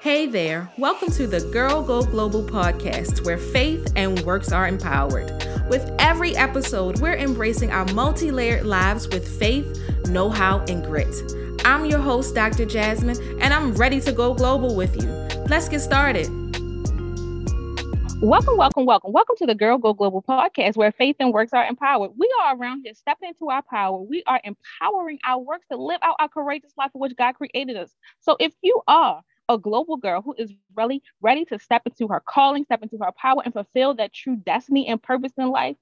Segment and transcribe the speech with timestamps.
[0.00, 5.28] Hey there, welcome to the Girl Go Global podcast, where faith and works are empowered.
[5.68, 9.66] With every episode, we're embracing our multi layered lives with faith,
[10.06, 11.12] know how, and grit.
[11.64, 12.64] I'm your host, Dr.
[12.64, 15.08] Jasmine, and I'm ready to go global with you.
[15.48, 16.28] Let's get started.
[18.22, 19.12] Welcome, welcome, welcome.
[19.12, 22.12] Welcome to the Girl Go Global podcast where faith and works are empowered.
[22.16, 23.98] We are around here stepping into our power.
[23.98, 27.76] We are empowering our works to live out our courageous life for which God created
[27.76, 27.92] us.
[28.20, 32.20] So if you are a global girl who is really ready to step into her
[32.20, 35.76] calling, step into her power, and fulfill that true destiny and purpose in life,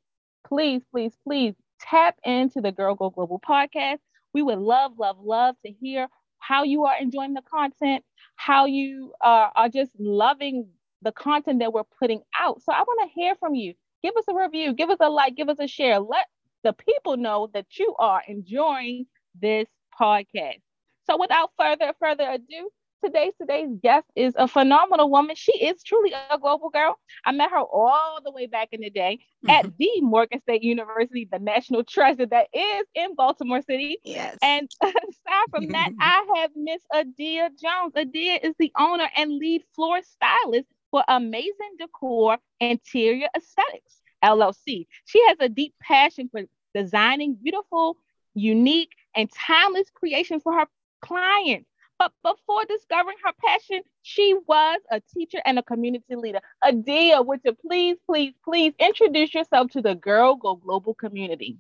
[0.46, 3.98] please, please, please tap into the Girl Go Global podcast.
[4.32, 8.04] We would love, love, love to hear how you are enjoying the content,
[8.36, 10.68] how you uh, are just loving
[11.02, 12.62] the content that we're putting out.
[12.62, 13.74] So I want to hear from you.
[14.02, 15.98] Give us a review, give us a like, give us a share.
[15.98, 16.26] Let
[16.62, 19.06] the people know that you are enjoying
[19.40, 19.66] this
[20.00, 20.60] podcast.
[21.08, 22.70] So without further further ado,
[23.06, 25.36] today's today's guest is a phenomenal woman.
[25.36, 26.98] She is truly a global girl.
[27.24, 29.50] I met her all the way back in the day mm-hmm.
[29.50, 33.98] at the Morgan State University, the national treasure that is in Baltimore City.
[34.04, 34.36] Yes.
[34.42, 37.92] And aside from that, I have Miss Adia Jones.
[37.96, 44.86] Adia is the owner and lead floral stylist for Amazing Decor Interior Aesthetics LLC.
[45.04, 46.42] She has a deep passion for
[46.74, 47.98] designing beautiful,
[48.34, 50.66] unique, and timeless creations for her
[51.00, 51.68] clients.
[51.98, 56.40] But before discovering her passion, she was a teacher and a community leader.
[56.62, 61.58] Adia, would you please, please, please introduce yourself to the Girl Go Global community?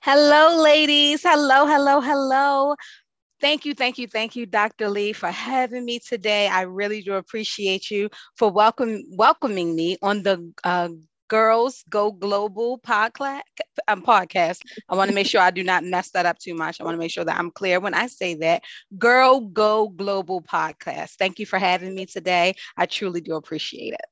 [0.00, 1.22] Hello, ladies.
[1.22, 2.74] Hello, hello, hello.
[3.40, 4.88] Thank you, thank you, thank you, Dr.
[4.88, 6.46] Lee, for having me today.
[6.48, 10.88] I really do appreciate you for welcome, welcoming me on the uh,
[11.28, 13.40] Girls Go Global podcast.
[13.88, 14.58] Um, podcast.
[14.88, 16.80] I want to make sure I do not mess that up too much.
[16.80, 18.62] I want to make sure that I'm clear when I say that.
[18.98, 21.14] Girl Go Global podcast.
[21.18, 22.54] Thank you for having me today.
[22.76, 24.06] I truly do appreciate it.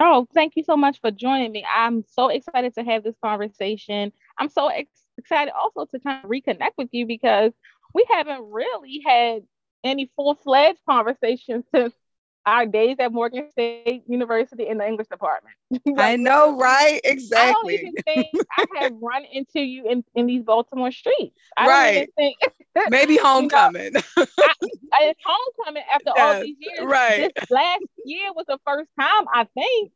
[0.00, 1.64] Oh, thank you so much for joining me.
[1.72, 4.12] I'm so excited to have this conversation.
[4.38, 4.88] I'm so excited
[5.18, 7.52] excited also to kind of reconnect with you because
[7.94, 9.42] we haven't really had
[9.82, 11.94] any full-fledged conversations since
[12.46, 15.56] our days at Morgan State University in the English department.
[15.98, 17.00] I know, right?
[17.04, 17.48] Exactly.
[17.48, 21.40] I don't even think I have run into you in, in these Baltimore streets.
[21.56, 22.08] I right.
[22.16, 22.36] Think,
[22.90, 23.84] Maybe homecoming.
[23.84, 24.26] you know,
[24.92, 26.80] I, it's homecoming after yes, all these years.
[26.82, 27.32] Right.
[27.34, 29.92] This last year was the first time, I think.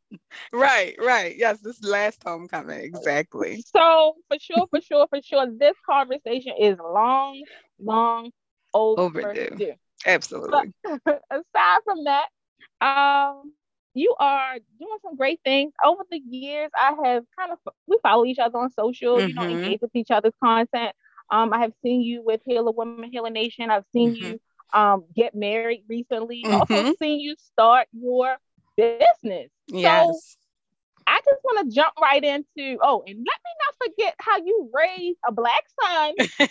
[0.53, 1.37] Right, right.
[1.37, 2.81] Yes, this last homecoming.
[2.81, 3.64] Exactly.
[3.75, 7.42] So, for sure, for sure, for sure, this conversation is long,
[7.81, 8.31] long
[8.72, 9.26] overdue.
[9.26, 9.75] overdue.
[10.06, 10.72] Absolutely.
[11.04, 12.26] But aside from that,
[12.80, 13.52] um,
[13.94, 15.72] you are doing some great things.
[15.84, 19.28] Over the years, I have kind of we follow each other on social, mm-hmm.
[19.28, 19.62] you know, mm-hmm.
[19.64, 20.92] engage with each other's content.
[21.30, 23.70] Um, I have seen you with Heal a Woman, Heal Nation.
[23.70, 24.24] I've seen mm-hmm.
[24.24, 24.41] you
[24.72, 26.42] um get married recently.
[26.44, 26.72] Mm-hmm.
[26.72, 28.36] Also seen you start your
[28.76, 29.50] business.
[29.66, 30.06] Yes.
[30.06, 30.20] So
[31.08, 34.70] I just want to jump right into, oh, and let me not forget how you
[34.74, 36.12] raised a black son.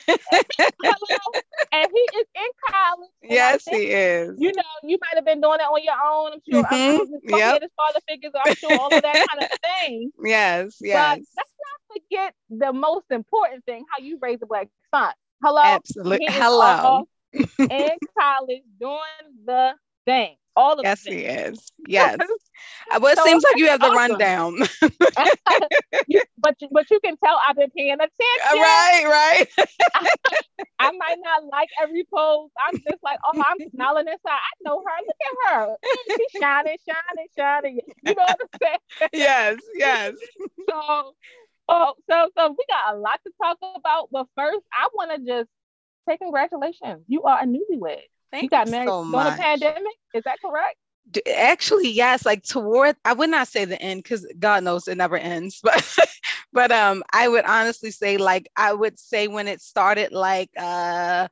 [0.83, 1.41] Hello.
[1.71, 3.09] And he is in college.
[3.21, 4.35] Yes, think, he is.
[4.39, 6.33] You know, you might have been doing that on your own.
[6.33, 6.63] I'm sure.
[6.63, 7.33] Mm-hmm.
[7.33, 7.61] I'm yep.
[7.61, 10.11] his father figures, I'm sure all of that kind of thing.
[10.23, 11.17] Yes, yes.
[11.17, 15.13] But let's not forget the most important thing, how you raise a black son.
[15.43, 15.61] Hello?
[15.63, 16.25] Absolutely.
[16.29, 17.07] Hello.
[17.59, 18.99] in college doing
[19.45, 19.73] the
[20.07, 20.35] thing.
[20.55, 21.71] All of yes, he is.
[21.87, 22.17] Yes.
[22.91, 24.13] Uh, well, it so seems like you have the awesome.
[24.13, 24.57] rundown.
[26.37, 28.61] but but you can tell I've been paying uh, attention.
[28.61, 29.47] Right, right.
[29.93, 30.09] I,
[30.79, 32.49] I, might not like every pose.
[32.65, 34.19] I'm just like, oh, I'm smiling inside.
[34.25, 35.05] I know her.
[35.05, 35.75] Look at her.
[36.07, 37.79] She's shining, shining, shining.
[38.03, 39.09] You know what I'm saying?
[39.13, 40.13] Yes, yes.
[40.69, 41.13] so,
[41.67, 44.09] oh, so so we got a lot to talk about.
[44.11, 45.49] But first, I want to just
[46.07, 47.03] say congratulations.
[47.07, 48.01] You are a newlywed.
[48.31, 49.93] Thank you got married so during the pandemic.
[50.13, 50.77] Is that correct?
[51.35, 52.25] Actually, yes.
[52.25, 55.61] Like toward, I would not say the end because God knows it never ends.
[55.63, 55.97] But,
[56.53, 61.27] but um, I would honestly say like I would say when it started, like uh,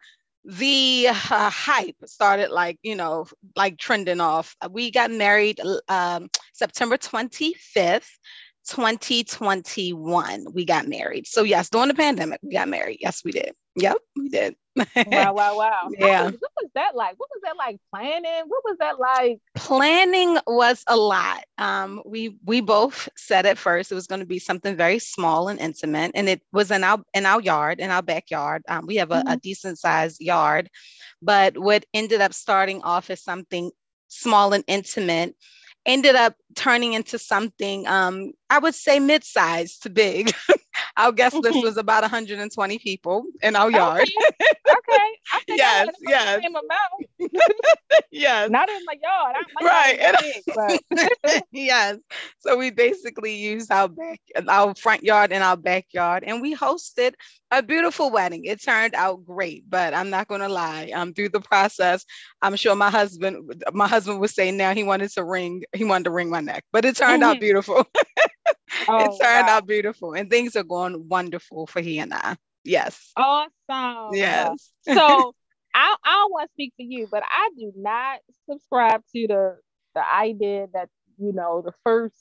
[0.45, 3.25] the uh, hype started like you know
[3.56, 4.56] like trending off.
[4.69, 5.59] We got married
[5.89, 8.19] um, September twenty fifth.
[8.67, 13.53] 2021 we got married so yes during the pandemic we got married yes we did
[13.75, 14.56] yep we did
[15.07, 15.89] wow, wow, wow.
[15.97, 16.23] Yeah.
[16.25, 17.17] Was, what was that like?
[17.17, 18.44] What was that like planning?
[18.47, 19.39] What was that like?
[19.56, 21.45] Planning was a lot.
[21.57, 25.47] Um, we we both said at first it was going to be something very small
[25.47, 28.63] and intimate, and it was in our in our yard, in our backyard.
[28.67, 29.29] Um, we have a, mm-hmm.
[29.29, 30.69] a decent sized yard,
[31.21, 33.71] but what ended up starting off as something
[34.09, 35.35] small and intimate
[35.86, 40.32] ended up turning into something um, I would say mid-sized to big.
[40.97, 44.01] our guest list was about 120 people in our yard.
[44.03, 44.47] Okay.
[44.69, 45.07] okay.
[45.33, 46.36] I think Yes, yes.
[46.38, 47.36] the same amount.
[48.12, 48.50] yes.
[48.50, 49.36] Not in my yard.
[49.59, 50.00] My Right.
[50.00, 51.97] yard big, but yes.
[52.39, 57.13] So we basically used our back, our front yard and our backyard, and we hosted
[57.51, 58.45] a beautiful wedding.
[58.45, 60.91] It turned out great, but I'm not going to lie.
[60.94, 62.06] Um, through the process,
[62.41, 66.06] I'm sure my husband, my husband would say now he wanted to wring, he wanted
[66.06, 67.39] to wring my neck, but it turned out Mhm.
[67.39, 67.86] beautiful.
[68.88, 69.50] oh, it turned wow.
[69.50, 72.38] out beautiful, and things are going wonderful for he and I.
[72.63, 73.15] Yes.
[73.18, 74.18] awesome.
[74.18, 74.71] Yes.
[74.94, 75.33] so
[75.74, 78.19] I I don't want to speak for you, but I do not
[78.50, 79.57] subscribe to the
[79.95, 82.15] the idea that you know the first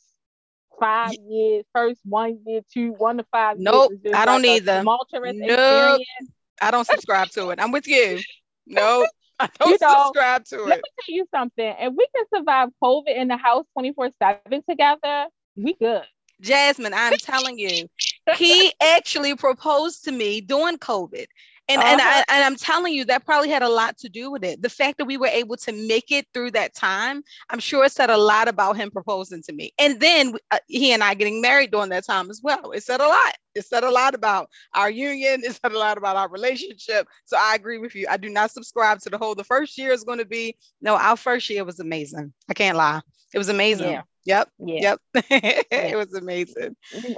[0.80, 4.02] five Ye- years, first one year, two, one to five Nope, years.
[4.12, 4.90] I don't like either.
[5.22, 6.02] Nope.
[6.02, 6.30] experience.
[6.60, 7.60] I don't subscribe to it.
[7.60, 8.20] I'm with you.
[8.66, 9.08] Nope.
[9.38, 10.70] I don't You know, subscribe to it.
[10.70, 11.74] Let me tell you something.
[11.78, 16.04] If we can survive COVID in the house 24 7 together, we good.
[16.44, 17.88] Jasmine, I'm telling you,
[18.36, 21.26] he actually proposed to me during COVID.
[21.66, 22.24] And, and, I, Uh-huh.
[22.28, 24.60] and I'm telling you, that probably had a lot to do with it.
[24.60, 27.92] The fact that we were able to make it through that time, I'm sure it
[27.92, 29.72] said a lot about him proposing to me.
[29.78, 32.72] And then uh, he and I getting married during that time as well.
[32.72, 33.34] It said a lot.
[33.54, 35.40] It said a lot about our union.
[35.42, 37.08] It said a lot about our relationship.
[37.24, 38.06] So I agree with you.
[38.10, 40.96] I do not subscribe to the whole, the first year is going to be, no,
[40.96, 42.34] our first year was amazing.
[42.48, 43.00] I can't lie.
[43.32, 43.88] It was amazing.
[43.88, 44.02] Yeah.
[44.24, 44.48] Yep.
[44.58, 44.96] Yeah.
[45.14, 45.24] Yep.
[45.70, 46.76] it was amazing.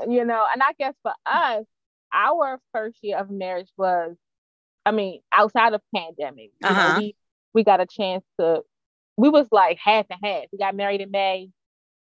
[0.09, 1.65] you know, and I guess for us,
[2.13, 4.17] our first year of marriage was,
[4.85, 6.89] I mean, outside of pandemic, Uh-huh.
[6.93, 7.17] know, we
[7.55, 8.63] we got a chance to,
[9.17, 10.45] we was like half and half.
[10.53, 11.51] We got married in May,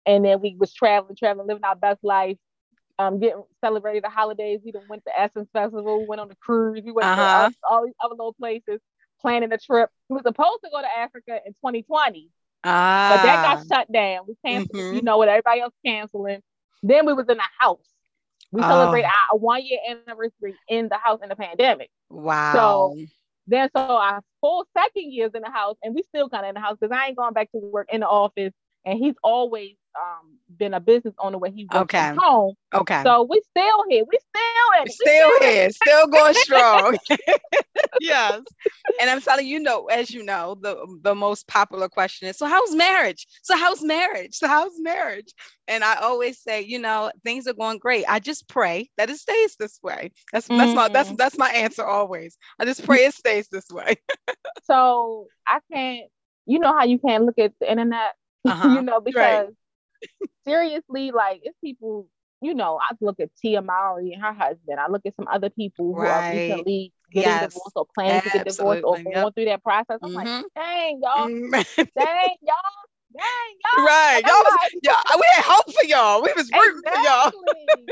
[0.05, 2.37] and then we was traveling, traveling, living our best life,
[2.99, 4.61] um, getting celebrated the holidays.
[4.63, 7.21] We went to Essence Festival, we went on the cruise, we went Uh-huh.
[7.21, 7.29] to
[7.69, 8.79] all, all these other little places,
[9.21, 9.89] planning a trip.
[10.09, 12.29] We was supposed to go to Africa in 2020,
[12.63, 14.25] Ah, but that got shut down.
[14.27, 14.95] We canceled, Mhm.
[14.95, 16.41] you know, with everybody else canceling.
[16.81, 17.79] Then we was in the house.
[18.51, 18.67] We Oh.
[18.67, 21.89] celebrated our one year anniversary in the house in the pandemic.
[22.09, 22.51] wow.
[22.53, 22.95] So
[23.47, 26.55] then so our full second years in the house, and we still kind of in
[26.55, 28.53] the house because I ain't going back to work in the office.
[28.85, 31.97] And he's always um, been a business owner where he works Okay.
[31.97, 32.55] from home.
[32.73, 33.03] okay.
[33.05, 34.03] So we still here.
[34.09, 34.95] We still in it.
[34.99, 36.97] We still here, still going strong.
[37.99, 38.41] yes.
[38.99, 42.45] And I'm telling you, know, as you know, the the most popular question is, so
[42.45, 43.27] how's marriage?
[43.41, 44.35] So how's marriage?
[44.35, 45.33] So how's marriage?
[45.67, 48.05] And I always say, you know, things are going great.
[48.07, 50.11] I just pray that it stays this way.
[50.31, 51.17] That's that's my that's Mm.
[51.17, 52.37] that's my answer always.
[52.59, 53.95] I just pray it stays this way.
[54.63, 56.09] So I can't.
[56.45, 58.13] You know how you can't look at the internet.
[58.45, 58.69] Uh-huh.
[58.75, 59.53] you know because
[60.45, 62.07] seriously, like it's people.
[62.41, 64.77] You know, I look at Tia Mowry and her husband.
[64.77, 66.33] I look at some other people who are Right.
[66.49, 67.53] recently getting Yes.
[67.53, 69.13] divorced or planning to get divorced or Absolutely.
[69.13, 69.99] going through that process.
[70.03, 70.43] I'm like, Mhm.
[70.53, 71.51] dang, y'all, Mm.
[71.95, 72.83] dang, y'all,
[73.15, 73.85] dang, y'all.
[73.85, 74.21] right.
[74.25, 76.21] Y'all was, like, yeah, we had hope for y'all.
[76.21, 77.31] We was rooting for y'all.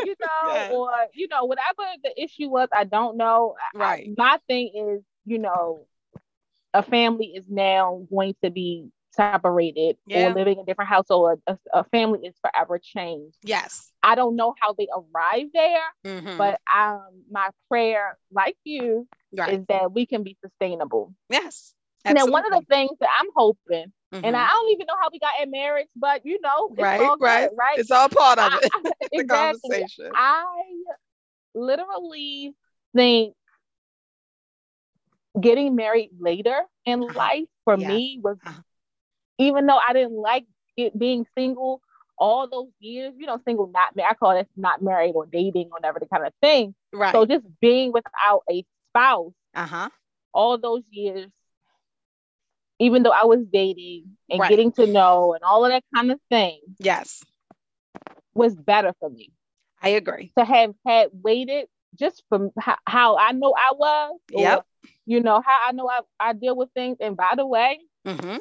[0.04, 0.72] you know, Yes.
[0.74, 3.56] or you know, whatever the issue was, I don't know.
[3.74, 4.10] I- Right.
[4.18, 5.86] my thing is, you know,
[6.74, 10.30] a family is now going to be separated Yeah.
[10.30, 11.42] or living in different households.
[11.48, 13.38] A, a family is forever changed.
[13.44, 13.92] Yes.
[14.04, 16.38] I don't know how they arrive there, Mhm.
[16.38, 19.60] but um, my prayer, like you, right.
[19.60, 21.14] is that we can be sustainable.
[21.30, 21.74] yes.
[22.04, 24.40] And then one of the things that I'm hoping, and Mhm.
[24.40, 27.18] I don't even know how we got in marriage, but you know, it's right, all
[27.18, 27.78] good, right, right?
[27.78, 28.72] It's all part of it.
[28.74, 29.70] I- the exactly.
[29.70, 30.12] conversation.
[30.16, 30.64] I
[31.54, 32.56] literally
[32.96, 33.36] think
[35.40, 37.14] getting married later in Uh-huh.
[37.18, 37.88] life for Yes.
[37.88, 38.62] me was, Uh-huh.
[39.42, 40.46] Even though I didn't like
[40.78, 41.82] it being single
[42.18, 45.68] all those years, you know, single, not married, I call it not married or dating
[45.68, 46.76] or whatever the kind of thing.
[46.94, 47.14] Right.
[47.14, 49.90] So just being without a spouse uh huh.
[50.34, 51.30] all those years,
[52.80, 54.50] even though I was dating and Right.
[54.50, 57.24] getting to know and all of that kind of thing Yes,
[58.34, 59.32] was better for me.
[59.82, 60.32] I agree.
[60.38, 64.66] to have had waited just from how, how I know I was, or, Yep.
[65.06, 66.98] you know, how I know I, I deal with things.
[67.02, 68.38] And by the way, hmm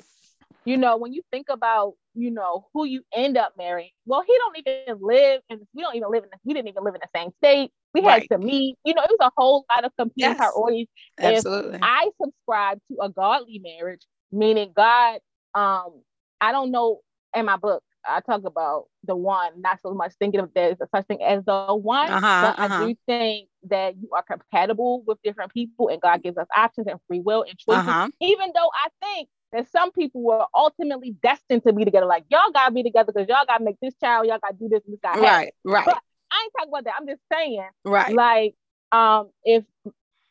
[0.65, 4.35] you know, when you think about, you know, who you end up marrying, well, he
[4.39, 7.01] don't even live and we don't even live in, the, we didn't even live in
[7.03, 7.71] the same state.
[7.95, 8.29] We had Right.
[8.31, 10.39] to meet, you know, it was a whole lot of competing Yes.
[10.39, 10.89] priorities.
[11.23, 11.79] If Absolutely.
[11.83, 15.21] I subscribe to a godly marriage, meaning God,
[15.55, 16.03] um,
[16.41, 17.01] I don't know
[17.35, 20.89] in my book, I talk about the one, not so much thinking of there's a
[20.95, 22.87] such thing as the one, Uh-huh, but I uh-huh.
[22.87, 26.99] do think that you are compatible with different people and God gives us options and
[27.07, 27.87] free will and choices.
[27.87, 28.09] Uh-huh.
[28.21, 32.51] Even though I think that some people were ultimately destined to be together, like y'all
[32.53, 35.01] gotta be together because y'all gotta make this child, y'all gotta do this and this
[35.03, 35.25] gotta happen.
[35.25, 35.99] Right, right, But
[36.33, 36.95] I ain't talking about that.
[37.01, 38.55] I'm just saying, right, like,
[38.93, 39.65] um, if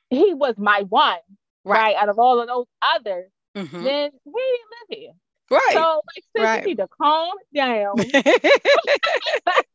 [0.10, 1.18] he was my one,
[1.66, 1.94] Right.
[1.94, 3.84] right, out of all of those others, Mhm.
[3.84, 5.12] then he didn't live here.
[5.52, 5.74] right.
[5.74, 6.62] So like sis, Right.
[6.62, 7.96] you need to calm down.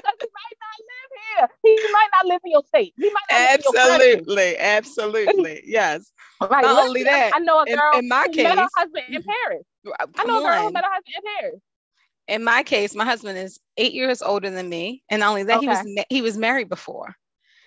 [0.00, 2.94] Because he might not live yeah, he might not live in your state.
[2.96, 6.12] He might not absolutely, absolutely, yes.
[6.40, 9.04] Not only that, I know a girl in, in my who case, met her husband
[9.12, 9.64] in Paris.
[10.18, 11.60] I know a girl who met her husband in Paris.
[12.28, 15.58] In my case, my husband is eight years older than me, and not only that,
[15.58, 15.60] Okay.
[15.60, 17.14] he was he was married before.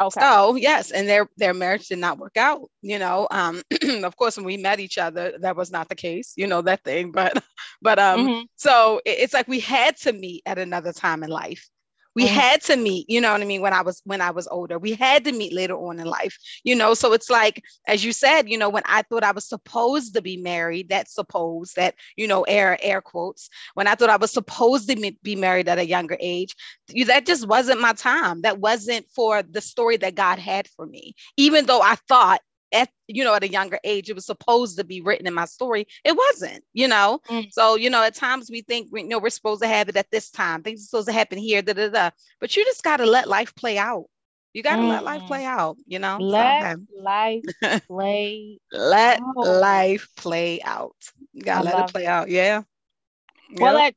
[0.01, 0.22] Okay.
[0.22, 2.62] So yes, and their their marriage did not work out.
[2.82, 3.62] You know, um,
[4.03, 6.34] of course, when we met each other, that was not the case.
[6.38, 7.43] You know that thing, but
[7.82, 8.48] but um, Mhm.
[8.55, 11.70] so it- it's like we had to meet at another time in life.
[12.15, 12.29] We Mhm.
[12.29, 14.77] had to meet, you know what I mean, when I was when I was older.
[14.79, 16.93] We had to meet later on in life, you know.
[16.93, 20.22] So it's like, as you said, you know, when I thought I was supposed to
[20.22, 24.32] be married, that supposed that, you know, air air quotes, when I thought I was
[24.32, 26.55] supposed to be married at a younger age,
[26.89, 28.41] you, that just wasn't my time.
[28.41, 31.15] That wasn't for the story that God had for me.
[31.38, 32.41] Even though I thought
[32.73, 35.45] at you know at a younger age it was supposed to be written in my
[35.45, 36.63] story, it wasn't.
[36.73, 37.51] You know, Mm.
[37.51, 39.97] so you know at times we think we you know we're supposed to have it
[39.97, 40.63] at this time.
[40.63, 41.61] Things are supposed to happen here.
[41.61, 42.09] Da da da.
[42.39, 44.05] But you just got to let life play out.
[44.53, 45.27] You got to let life Mm.
[45.27, 45.77] play out.
[45.87, 46.25] You know.
[46.27, 47.45] So, Let life
[47.87, 48.59] play.
[48.71, 49.35] let out.
[49.41, 50.95] life play out.
[51.33, 52.29] You gotta I let it play out.
[52.29, 52.63] Yeah.
[53.59, 53.87] Well, Yep.
[53.87, 53.95] at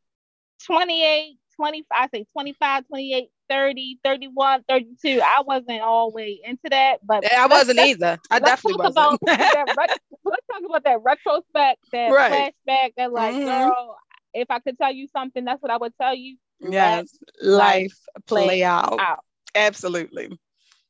[0.65, 7.25] 28, 25, I say 25, 28, 30, 31, 32, I wasn't always into that, but
[7.33, 8.19] I wasn't either.
[8.31, 9.21] I definitely talk wasn't.
[9.27, 9.91] that ret-
[10.25, 12.55] let's talk about that retrospect, that Right.
[12.69, 13.45] flashback, that like, Mhm.
[13.45, 13.97] girl,
[14.35, 16.37] if I could tell you something, that's what I would tell you.
[16.61, 17.19] yes.
[17.43, 18.99] life Life play, play out.
[18.99, 19.21] out.
[19.55, 20.39] Absolutely.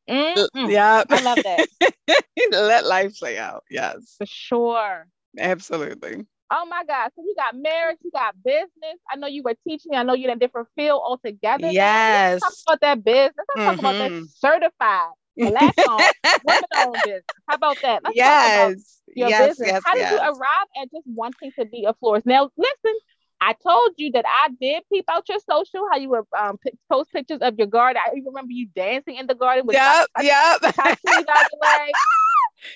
[0.09, 0.71] Mm-mm.
[0.71, 1.05] Yeah.
[1.09, 1.69] I love that
[2.51, 3.65] let life play out.
[3.71, 4.15] Yes.
[4.19, 5.07] for sure.
[5.39, 6.25] Absolutely.
[6.51, 7.11] Oh my God.
[7.15, 8.99] So you got marriage, you got business.
[9.11, 9.95] I know you were teaching.
[9.95, 11.73] I know you're in a different field altogether.
[11.73, 12.41] Yes.
[12.41, 13.47] Let's talk about that business.
[13.49, 14.29] Let's talk about that Mhm.
[14.29, 17.25] certified black owned business.
[17.49, 18.03] How about that?
[18.05, 19.03] Let's talk about yes.
[19.15, 19.33] your yes.
[19.33, 19.59] business.
[19.65, 19.83] Yes.
[19.85, 20.11] How did yes.
[20.11, 22.27] you arrive at just wanting to be a florist?
[22.27, 22.95] Now, listen,
[23.41, 26.73] I told you that I did peep out your social, how you would um, p-
[26.91, 28.01] post pictures of your garden.
[28.05, 30.07] I even remember you dancing in the garden with Yep.
[30.21, 30.61] Yep.
[30.75, 31.93] tattoos on your.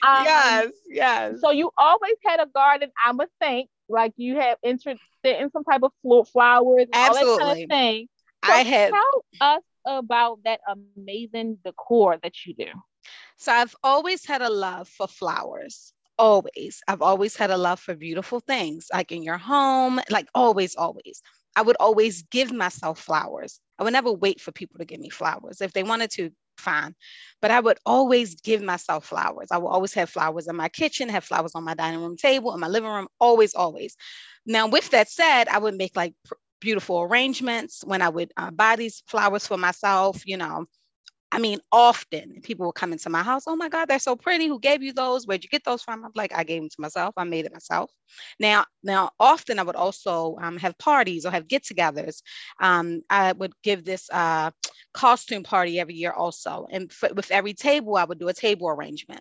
[0.07, 0.71] Um, yes.
[0.89, 1.41] Yes.
[1.41, 5.65] So you always had a garden, I would think, like you have interested in some
[5.65, 7.63] type of flowers, and all that kind Absolutely.
[7.63, 8.09] of thing.
[8.47, 8.93] So I have.
[8.93, 10.61] tell us about that
[10.97, 12.67] amazing decor that you do.
[13.37, 15.93] So I've always had a love for flowers.
[16.19, 16.83] Always.
[16.87, 21.23] I've always had a love for beautiful things, like in your home, like always, always.
[21.57, 23.59] I would always give myself flowers.
[23.79, 25.61] I would never wait for people to give me flowers.
[25.61, 26.95] If they wanted to, fine.
[27.43, 29.49] But I would always give myself flowers.
[29.53, 32.55] I would always have flowers in my kitchen, have flowers on my dining room table,
[32.55, 33.97] in my living room, always, always.
[34.47, 38.51] Now, with that said, I would make like pr- beautiful arrangements when I would uh,
[38.51, 40.67] buy these flowers for myself, you know,
[41.33, 43.45] I mean, often people will come into my house.
[43.47, 44.47] Oh my God, they're so pretty.
[44.49, 45.27] Who gave you those?
[45.27, 46.05] Where'd you get those from?
[46.05, 47.15] I'm like, I gave them to myself.
[47.17, 47.91] I made it myself.
[48.41, 52.23] Now, now, often I would also um, have parties or have get-togethers.
[52.61, 54.51] Um, I would give this uh,
[54.93, 58.69] costume party every year also, and f- with every table, I would do a table
[58.69, 59.21] arrangement.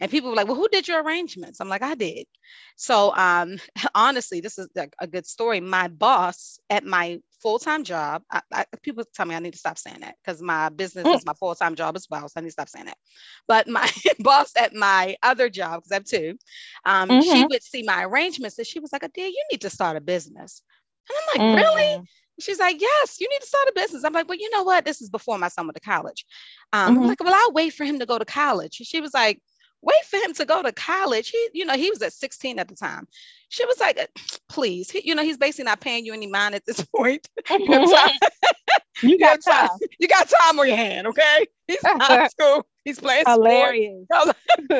[0.00, 2.26] And people were like, "Well, who did your arrangements?" I'm like, "I did."
[2.76, 3.58] So, um,
[3.94, 5.60] honestly, this is a, a good story.
[5.60, 9.78] My boss at my full-time job, I, I, people tell me I need to stop
[9.78, 11.20] saying that because my business Mm.
[11.20, 12.28] is my full-time job as well.
[12.28, 12.98] So I need to stop saying that.
[13.48, 13.88] But my
[14.20, 16.38] boss at my other job, because I have two,
[16.86, 17.50] um, she Mhm.
[17.50, 20.62] would see my arrangements and she was like, "Adia, you need to start a business."
[21.08, 22.06] And I'm like, "Really?" Mm.
[22.40, 24.04] She's like, yes, you need to start a business.
[24.04, 24.84] I'm like, well, you know what?
[24.84, 26.26] This is before my son went to college.
[26.72, 27.02] Um, Mhm.
[27.02, 28.74] I'm like, well, I'll wait for him to go to college.
[28.82, 29.40] She was like,
[29.84, 31.30] wait for him to go to college.
[31.30, 33.06] He, you know, he was at 16 at the time.
[33.48, 33.98] She was like,
[34.48, 37.28] please, he, you know, he's basically not paying you any mind at this point.
[37.58, 38.20] You time,
[39.06, 41.46] you got time, you got time on your hand, okay?
[41.68, 42.66] He's not school.
[42.84, 43.26] He's playing.
[43.26, 44.08] Hilarious.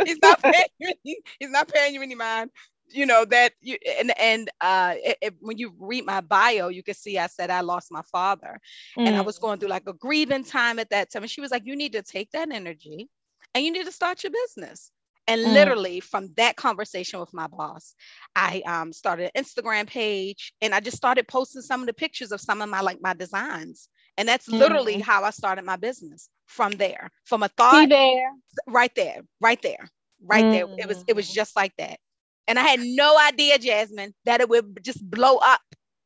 [0.04, 2.50] he's not paying you any, he's not paying you any mind
[2.90, 6.82] you know that you and and uh it, it- when you read my bio you
[6.82, 8.60] can see i said i lost my father
[9.04, 9.24] and i Mm.
[9.24, 11.76] was going through like a grieving time at that time and she was like you
[11.76, 13.08] need to take that energy
[13.54, 14.90] and you need to start your business
[15.28, 15.54] and Mm.
[15.54, 17.94] literally from that conversation with my boss
[18.36, 22.32] i um, started an instagram page and i just started posting some of the pictures
[22.32, 25.02] of some of my like my designs and that's literally Mm.
[25.02, 28.32] how i started my business from there from a thought there.
[28.66, 29.88] right there, right there,
[30.24, 30.66] right there.
[30.78, 31.32] It was it was Mm.
[31.32, 31.98] just like that.
[32.46, 35.60] And I had no idea, Jasmine, that it would just blow up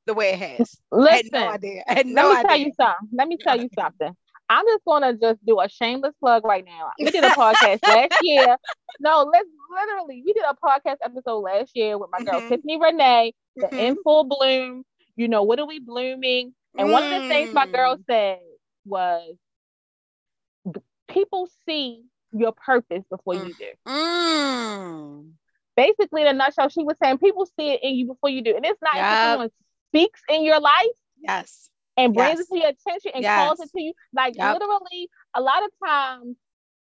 [0.06, 0.80] the way it has.
[1.08, 1.82] I had Listen, no idea.
[1.88, 3.08] I had let no me tell you something.
[3.12, 4.14] Let me tell you something.
[4.48, 6.90] I'm just gonna just do a shameless plug right now.
[6.98, 8.56] We did a podcast last year.
[9.00, 12.48] No, let's literally we did a podcast episode last year with my girl Mhm.
[12.48, 13.78] Tiffany Renee, the Mhm.
[13.78, 14.84] in full bloom.
[15.16, 16.54] You know, what are we blooming?
[16.78, 18.04] And one of the things my girl Mm.
[18.06, 18.40] said
[18.86, 19.36] was
[21.08, 23.48] people see your purpose before Mm.
[23.48, 23.72] you do.
[23.86, 25.32] Mm.
[25.76, 28.54] Basically, in a nutshell, she was saying people see it in you before you do.
[28.56, 29.18] And it's not if Yep.
[29.32, 29.50] someone
[29.90, 30.86] speaks in your life,
[31.20, 31.70] Yes.
[31.98, 32.40] And brings yes.
[32.40, 33.46] it to your attention and yes.
[33.46, 33.92] calls it to you.
[34.14, 34.54] Like yep.
[34.54, 36.36] literally, a lot of times,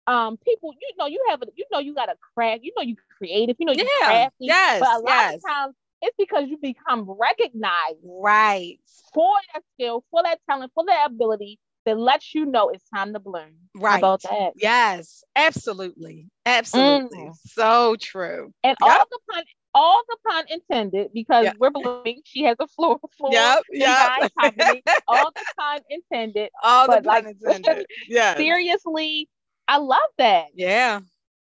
[0.05, 2.83] um, people, you know, you have, a, you know, you got a craft, you know,
[2.83, 4.05] you creative, you know, you yeah.
[4.05, 4.45] crafty.
[4.45, 4.79] Yes.
[4.79, 8.79] But a lot of times, it's because you become recognized, right,
[9.15, 13.13] for that skill, for that talent, for that ability that lets you know it's time
[13.13, 13.53] to bloom.
[13.75, 13.97] Right.
[13.97, 14.51] About that?
[14.57, 16.27] Yes, absolutely.
[16.45, 17.17] Absolutely.
[17.17, 17.33] Mm.
[17.45, 18.53] So true.
[18.63, 18.99] And yep.
[18.99, 19.43] all the pun
[19.73, 21.55] all the pun intended, because yep.
[21.59, 23.63] we're believing she has a floor floor yep.
[23.71, 24.31] yep.
[24.39, 24.83] company.
[25.07, 26.49] all the pun intended.
[26.63, 27.85] All the pun like, intended.
[28.07, 28.35] Yeah.
[28.35, 29.29] Seriously,
[29.67, 30.47] I love that.
[30.55, 31.01] Yeah.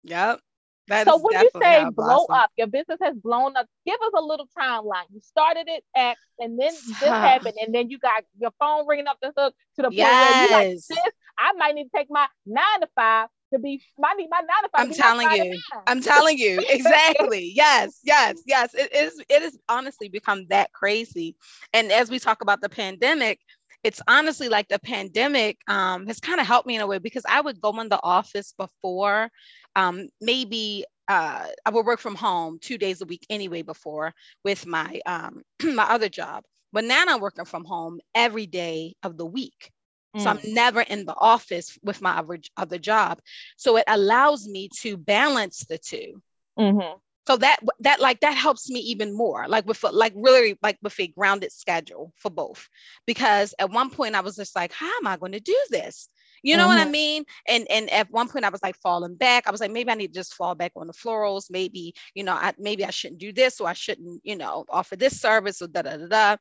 [0.03, 0.39] Yep.
[0.87, 3.65] That so when you say blow up, your business has blown up.
[3.87, 5.05] Give us a little timeline.
[5.11, 9.07] You started it X, and then this happened, and then you got your phone ringing
[9.07, 10.31] up the hook to the point yes.
[10.31, 10.91] where you like this.
[11.39, 14.69] I might need to take my nine to five to be my my nine to
[14.69, 14.81] five.
[14.81, 15.61] I'm telling you.
[15.87, 17.51] I'm telling you exactly.
[17.55, 18.73] yes, yes, yes.
[18.73, 19.21] It is.
[19.29, 21.35] It has honestly become that crazy.
[21.73, 23.39] And as we talk about the pandemic,
[23.83, 27.23] it's honestly like the pandemic um, has kind of helped me in a way because
[27.29, 29.29] I would go in the office before
[29.75, 34.65] um, maybe uh, I would work from home two days a week anyway before with
[34.65, 36.43] my um, my other job.
[36.73, 39.71] But now I'm working from home every day of the week.
[40.15, 40.21] Mm.
[40.21, 40.53] So I'm mm.
[40.53, 43.19] never in the office with my other, other job.
[43.57, 46.21] So it allows me to balance the 2
[46.57, 46.97] mm-hmm.
[47.27, 50.99] So that that like that helps me even more, like with like really like with
[50.99, 52.69] a grounded schedule for both.
[53.07, 56.07] Because at one point I was just like, how am I going to do this?
[56.45, 56.69] You know mm-hmm.
[56.69, 56.91] what I mm-hmm.
[56.91, 57.25] mean?
[57.47, 59.47] And and at one point I was like falling back.
[59.47, 61.45] I was like, maybe I need to just fall back on the florals.
[61.49, 64.95] Maybe, you know, I maybe I shouldn't do this or I shouldn't, you know, offer
[64.95, 66.37] this service or da da da da.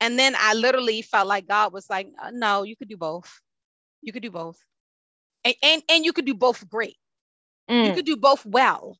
[0.00, 3.30] And then I literally felt like God was like, uh, no, you could do both.
[4.02, 4.58] You could do both.
[5.44, 6.96] And and, and you could do both great.
[7.70, 7.86] Mm.
[7.86, 8.98] You could do both well.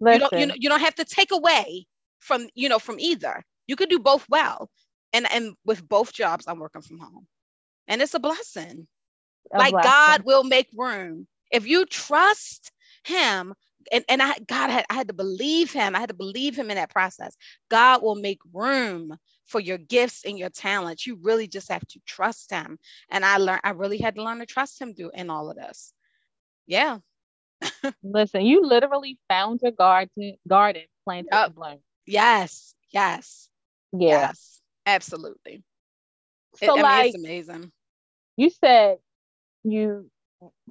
[0.00, 0.12] Listen.
[0.12, 1.86] You don't you know you don't have to take away
[2.20, 3.42] from you know from either.
[3.66, 4.68] You could do both well.
[5.14, 7.26] And and with both jobs, I'm working from home.
[7.88, 8.86] And it's a blessing
[9.58, 11.26] like God will make room.
[11.50, 12.70] If you trust
[13.04, 13.54] him,
[13.90, 15.94] and, and I God had I had to believe him.
[15.96, 17.36] I had to believe him in that process.
[17.68, 19.16] God will make room
[19.46, 21.06] for your gifts and your talents.
[21.06, 22.78] You really just have to trust him.
[23.10, 25.56] And I learned I really had to learn to trust him through in all of
[25.56, 25.92] this.
[26.66, 26.98] Yeah.
[28.02, 31.78] Listen, you literally found your garden garden planted and bloom.
[32.06, 33.48] Yes, yes.
[33.92, 34.28] Yeah.
[34.28, 35.62] Yes, absolutely.
[36.56, 37.72] So it, like, it's amazing.
[38.36, 38.98] You said
[39.64, 40.10] you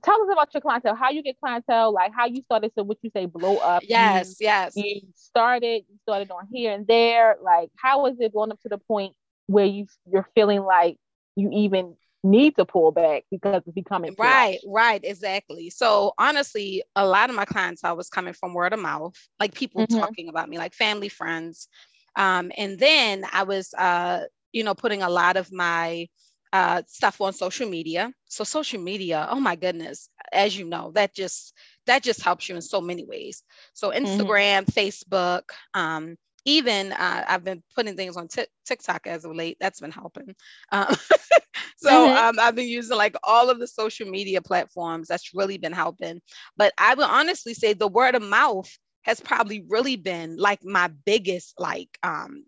[0.04, 2.98] tell us about your clientele, how you get clientele, like how you started to what
[3.02, 3.84] you say blow up.
[3.86, 4.74] Yes, you, yes.
[4.76, 7.38] You started, you started on here and there.
[7.42, 9.14] Like, how was it going up to the point
[9.48, 10.98] where you you're feeling like
[11.36, 14.74] you even need to pull back because it's becoming right, much?
[14.74, 15.70] right, exactly.
[15.70, 19.86] So honestly, a lot of my clientele was coming from word of mouth, like people
[19.86, 20.00] mm-hmm.
[20.00, 21.68] talking about me, like family, friends.
[22.16, 26.08] Um, and then I was uh, you know, putting a lot of my
[26.54, 28.12] uh, stuff on social media.
[28.26, 31.54] So social media, oh my goodness, as you know, that just
[31.88, 33.44] that just helps you in so many ways.
[33.74, 34.06] So mm-hmm.
[34.06, 34.80] Instagram, mm-hmm.
[34.80, 39.58] Facebook, um, even uh, I've been putting things on t- TikTok as of late.
[39.60, 40.36] That's been helping.
[40.72, 40.88] Um,
[41.78, 42.18] so mm-hmm.
[42.18, 45.08] um, I've been using like all of the social media platforms.
[45.08, 46.22] That's really been helping.
[46.58, 48.70] But I will honestly say the word of mouth
[49.04, 52.46] has probably really been like my biggest like um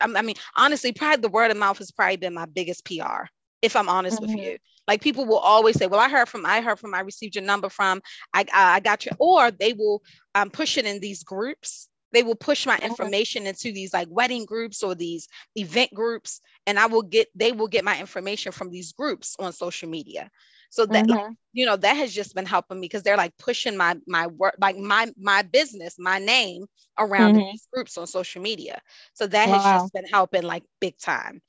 [0.00, 3.24] I mean, honestly, probably the word of mouth has probably been my biggest PR.
[3.62, 4.34] If I'm honest mm-hmm.
[4.34, 7.00] with you, like people will always say, "Well, I heard from, I heard from, I
[7.00, 8.02] received your number from,
[8.34, 10.02] I, I got your," or they will
[10.34, 11.88] um, push it in these groups.
[12.12, 16.78] They will push my information into these like wedding groups or these event groups, and
[16.78, 20.30] I will get, they will get my information from these groups on social media.
[20.70, 21.32] So that mm-hmm.
[21.52, 24.54] you know that has just been helping me because they're like pushing my my work
[24.60, 26.66] like my my business, my name
[26.98, 27.50] around mm-hmm.
[27.50, 28.80] these groups on social media.
[29.14, 29.58] So that wow.
[29.58, 31.40] has just been helping like big time.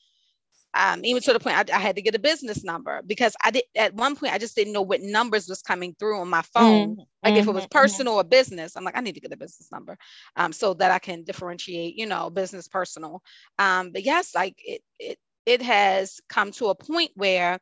[0.76, 3.52] Um, even to the point I, I, had to get a business number because I
[3.52, 6.42] did at one point I just didn't know what numbers was coming through on my
[6.42, 6.98] phone.
[6.98, 7.02] Mm-hmm.
[7.24, 7.80] Like if it was mm-hmm.
[7.80, 9.98] personal or business, I'm like I need to get a business number,
[10.36, 13.24] um, so that I can differentiate, you know, business personal.
[13.58, 17.60] Um, but yes, like it it it has come to a point where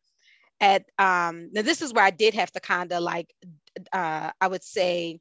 [0.62, 3.34] at um now this is where I did have to kind of like
[3.92, 5.20] uh I would say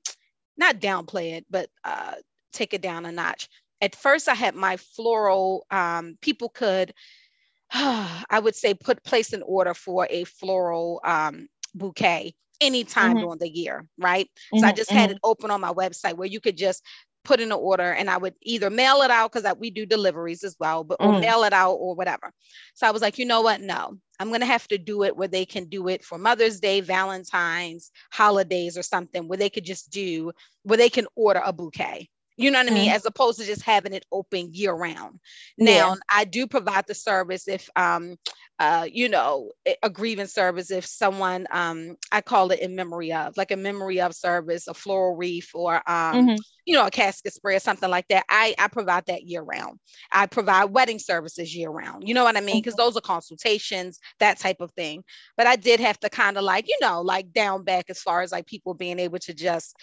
[0.57, 2.15] not downplay it, but uh
[2.53, 3.49] take it down a notch.
[3.81, 6.93] At first I had my floral um people could
[7.73, 13.25] I would say put place an order for a floral um bouquet anytime mm-hmm.
[13.25, 14.27] during the year, right?
[14.27, 14.99] Mm-hmm, so I mm-hmm, just mm-hmm.
[14.99, 16.83] had it open on my website where you could just
[17.25, 20.45] put in an order and I would either mail it out because we do deliveries
[20.45, 21.21] as well, but mm.
[21.21, 22.33] mail it out or whatever.
[22.75, 23.61] So I was like, you know what?
[23.61, 26.61] No, I'm going to have to do it where they can do it for Mother's
[26.61, 30.33] Day, Valentine's, holidays, or something where they could just do
[30.63, 32.09] where they can order a bouquet.
[32.37, 32.91] You know what I mean?
[32.91, 32.93] Mhm.
[32.93, 35.21] As opposed to just having it open year round.
[35.59, 35.91] Yeah.
[35.91, 38.17] Now, I do provide the service if, um,
[38.59, 40.71] uh, you know, a- grievance service.
[40.71, 44.75] If someone, um, I call it in memory of, like a memory of service, a
[44.75, 46.43] floral wreath, or um, Mhm.
[46.65, 48.25] you know, a casket spray or something like that.
[48.29, 49.81] I I provide that year round.
[50.13, 52.07] I provide wedding services year round.
[52.07, 52.59] You know what I mean?
[52.59, 55.03] Because those are consultations, that type of thing.
[55.37, 58.23] But I did have to kind of like, you know, like down back as far
[58.23, 59.75] as like people being able to just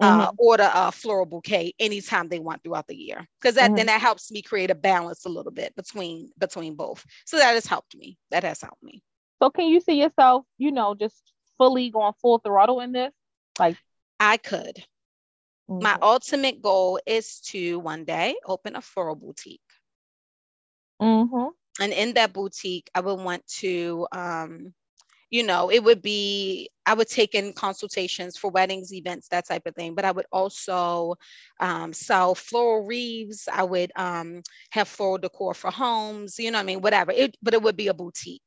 [0.00, 3.26] uh, order a floral bouquet anytime they want throughout the year.
[3.40, 7.04] Because that then that helps me create a balance a little bit between between both.
[7.26, 8.18] So that has helped me.
[8.30, 9.02] That has helped me.
[9.42, 13.12] So can you see yourself, you know, just fully going full throttle in this?
[13.58, 13.78] Like
[14.20, 14.84] i could.
[15.80, 16.02] My Mhm.
[16.02, 19.60] ultimate goal is to one day open a floral boutique.
[21.00, 21.52] Mhm.
[21.80, 24.72] and in that boutique i would want to um
[25.32, 29.66] you know it would be i would take in consultations for weddings events that type
[29.66, 31.16] of thing but i would also
[31.60, 33.48] um, sell floral wreaths.
[33.52, 34.42] I would um,
[34.72, 36.82] have floral decor for homes you know what i mean?
[36.82, 37.12] Whatever.
[37.12, 38.42] It, but it would be a boutique.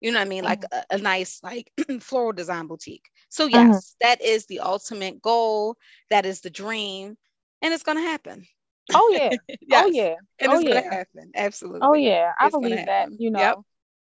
[0.00, 0.44] You know what i mean?
[0.44, 3.04] Like a, a nice like floral design boutique.
[3.30, 5.76] So yes that is the ultimate goal.
[6.10, 7.16] That is the dream.
[7.62, 8.46] And it's going to happen.
[8.94, 9.36] Oh yeah.
[9.60, 10.16] yes, Oh yeah.
[10.40, 11.32] and oh, it's gonna happen.
[11.34, 11.80] Absolutely.
[11.80, 12.32] Oh yeah.
[12.40, 13.48] I It's believe that, you know.
[13.48, 13.58] Yep.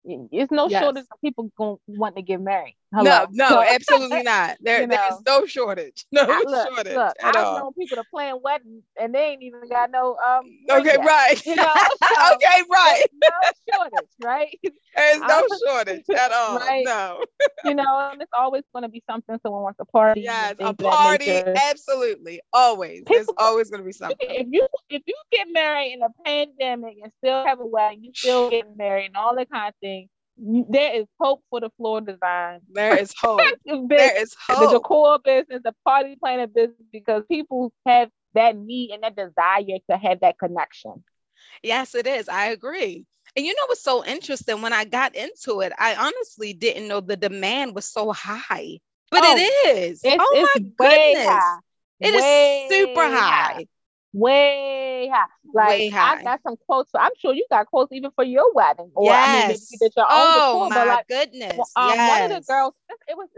[0.04, 0.82] It's no Yes.
[0.82, 2.76] shortage of people going want to get married.
[2.92, 3.26] No, Hello.
[3.32, 4.56] no, So, absolutely not.
[4.60, 6.06] There, You there's no shortage.
[6.12, 7.60] No I, look, shortage look, I've all.
[7.60, 11.46] known people to plan weddings and they ain't even got no um Okay, yet, right.
[11.46, 11.72] You know,
[12.02, 13.02] so okay, right.
[13.20, 13.32] there's
[13.70, 14.60] no shortage, right?
[14.96, 16.58] There's no shortage at all.
[16.58, 16.84] Right.
[16.84, 17.24] No.
[17.64, 20.22] you know, and it's always going to be something someone wants to party.
[20.22, 21.30] Yes, a things of that party.
[21.70, 22.40] Absolutely.
[22.52, 23.04] Always.
[23.06, 24.16] There's always going to be something.
[24.20, 28.12] if you if you get married in a pandemic and still have a wedding, you
[28.14, 30.08] still get married and all that kind of thing.
[30.42, 32.60] There is hope for the floor design.
[32.72, 33.42] There is hope.
[33.64, 39.02] there is the decor business, the party planning business, because people have that need and
[39.02, 41.04] that desire to have that connection.
[41.62, 42.28] Yes, it is.
[42.28, 43.04] I agree.
[43.36, 44.62] And you know what's so interesting?
[44.62, 48.78] When I got into it, I honestly didn't know the demand was so high.
[49.10, 50.02] But Oh, it is.
[50.04, 51.26] Oh my goodness.
[51.26, 51.58] high.
[52.00, 53.66] It is super high.
[54.12, 55.26] Way high.
[55.52, 56.18] Like Way high.
[56.20, 56.90] I got some quotes.
[56.94, 58.90] I'm sure you got quotes even for your wedding.
[58.94, 59.70] Or I mean, maybe yes.
[59.70, 61.72] you did your own oh decor, my like goodness.
[61.76, 62.08] Um, yes.
[62.08, 62.74] one of the girls,
[63.08, 63.28] it was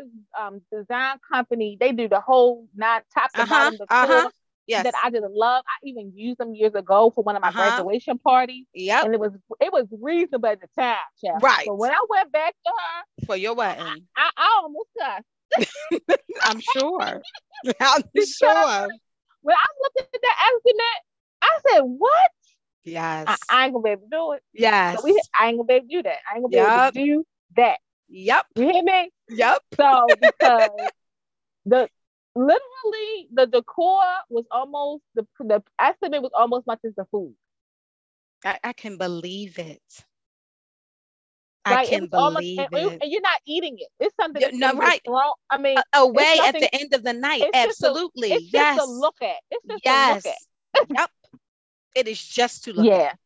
[0.41, 1.77] um design company.
[1.79, 4.31] They do the whole not top to Uh-huh, bottom decor uh-huh.
[4.67, 4.85] Yes.
[4.85, 5.65] that I just love.
[5.67, 7.63] I even used them years ago for one of my Uh-huh.
[7.75, 11.43] graduation parties, Yeah, and it was it was reasonable at the time, child.
[11.43, 11.67] Right.
[11.67, 14.07] But when I went back to her, For your wedding.
[14.17, 15.27] I, I almost cussed.
[16.45, 17.23] I'm sure.
[17.81, 18.89] I'm sure.
[19.43, 21.03] When I looked at that estimate,
[21.43, 22.31] I said, "What?
[22.85, 23.27] Yes.
[23.29, 24.43] I, I ain't gonna be able to do it.
[24.53, 25.01] yes.
[25.01, 26.19] So we, I ain't gonna be able to do that.
[26.31, 27.25] I ain't gonna be able to do
[27.57, 27.79] that.
[28.09, 28.47] yep.
[28.57, 29.11] You hear me?
[29.29, 29.63] Yep.
[29.77, 30.91] So because
[31.67, 31.89] the
[32.35, 37.35] literally the decor was almost the the estimate was almost much as the food.
[38.45, 39.83] I, I can believe it.
[41.65, 43.03] I Like, can almost- believe and, it.
[43.03, 43.89] and you're not eating it.
[44.01, 45.01] It's something that's no, right.
[45.05, 47.43] thrown- I mean, Away at the end of the night.
[47.45, 48.33] it's just a- Absolutely.
[48.33, 48.79] it's just yes.
[48.79, 49.37] to look at.
[49.51, 50.23] It's just yes.
[50.25, 50.29] to
[50.79, 51.11] look yep.
[51.95, 52.77] It is just to at.
[52.77, 52.95] look yeah.
[53.13, 53.19] at.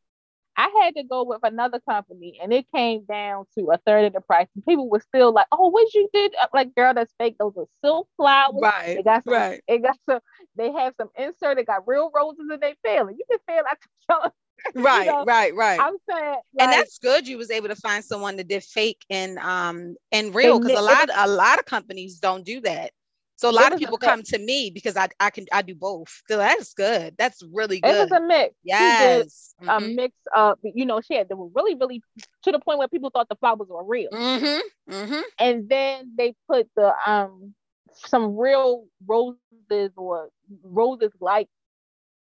[0.58, 4.14] I had to go with another company, and it came down to a third of
[4.14, 4.48] the price.
[4.54, 7.36] And people were still like, "Oh, what you did?" I'm Like, girl, that's fake.
[7.38, 8.54] Those are silk flowers.
[8.62, 8.96] Right.
[8.96, 9.34] They got some.
[9.34, 9.62] Right.
[9.68, 10.20] It got some.
[10.56, 11.58] They have some insert.
[11.58, 13.16] They got real roses in their feeling.
[13.18, 14.32] You can feel like
[14.74, 15.06] Right.
[15.06, 15.54] know, right.
[15.54, 15.80] Right.
[15.80, 17.26] I'm saying, and that's good.
[17.26, 20.82] You was able to find someone that did fake and um and real because a
[20.82, 22.92] lot a lot of companies don't do that.
[23.36, 26.22] So a lot of people come to me because I I can I do both.
[26.28, 27.14] So that's good.
[27.18, 27.94] That's really good.
[27.94, 28.54] it was a mix.
[28.64, 29.54] Yes.
[29.68, 32.02] a mix of, you know, she had they were really, really
[32.44, 34.10] to the point where people thought the flowers were real.
[34.10, 34.92] Mm-hmm.
[34.92, 35.20] Mm-hmm.
[35.38, 37.54] And then they put the um
[37.92, 40.30] some real roses or
[40.62, 41.48] roses like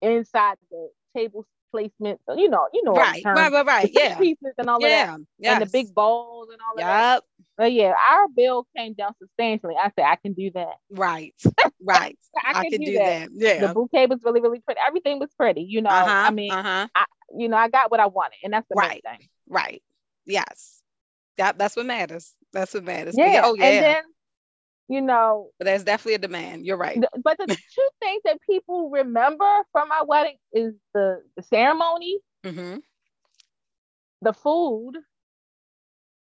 [0.03, 2.21] inside the table placement.
[2.27, 3.23] So, you know, you know, Right.
[3.25, 3.53] Right.
[3.53, 3.67] Right.
[3.67, 3.91] Right.
[3.93, 4.17] Yeah.
[4.17, 4.89] pieces and all of that.
[4.89, 5.17] Yeah.
[5.39, 5.53] Yes.
[5.53, 7.23] And the big bowls and all of that.
[7.57, 9.75] But yeah, our bill came down substantially.
[9.79, 10.75] I said, I can do that.
[10.91, 11.35] Right.
[11.89, 12.19] Right.
[12.43, 13.29] I, I, can, can do that.
[13.33, 13.67] Yeah.
[13.69, 14.81] The bouquet was really, really pretty.
[14.89, 15.63] Everything was pretty.
[15.63, 16.11] You know, uh-huh.
[16.11, 16.89] I mean, uh-huh.
[17.39, 19.03] you know, I got what I wanted, and that's the main Right.
[19.05, 19.29] thing.
[19.49, 19.83] Right.
[20.25, 20.83] Yes.
[21.39, 22.35] That that's what matters.
[22.53, 23.15] That's what matters.
[23.17, 23.43] Yeah.
[23.45, 23.65] Oh yeah.
[23.67, 24.03] And then,
[24.89, 26.65] you know, but there's definitely a demand.
[26.67, 27.03] You're right.
[27.23, 32.77] but the two things that people remember from my wedding is the, the ceremony, Mm-hmm.
[34.23, 34.93] the food,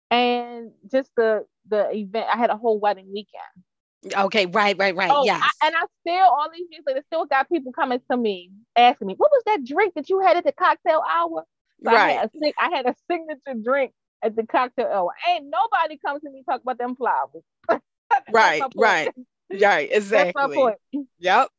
[0.10, 2.28] and just the the event.
[2.34, 4.16] I had a whole wedding weekend.
[4.26, 4.46] Okay.
[4.46, 4.78] Right.
[4.78, 4.96] Right.
[4.96, 5.12] Right.
[5.12, 5.44] Oh, yes.
[5.62, 9.08] I, and I still all these years later still got people coming to me asking
[9.08, 11.44] me, "What was that drink that you had at the cocktail hour?"
[11.84, 12.18] So I right.
[12.18, 13.94] had, a, I had a signature drink
[14.24, 15.12] at the cocktail hour.
[15.30, 17.44] Ain't nobody comes to me talk about them flowers.
[18.32, 19.10] Right, right.
[19.10, 19.10] Right.
[19.50, 20.56] That's my Exactly.
[20.56, 20.78] point.
[21.20, 21.50] Yep.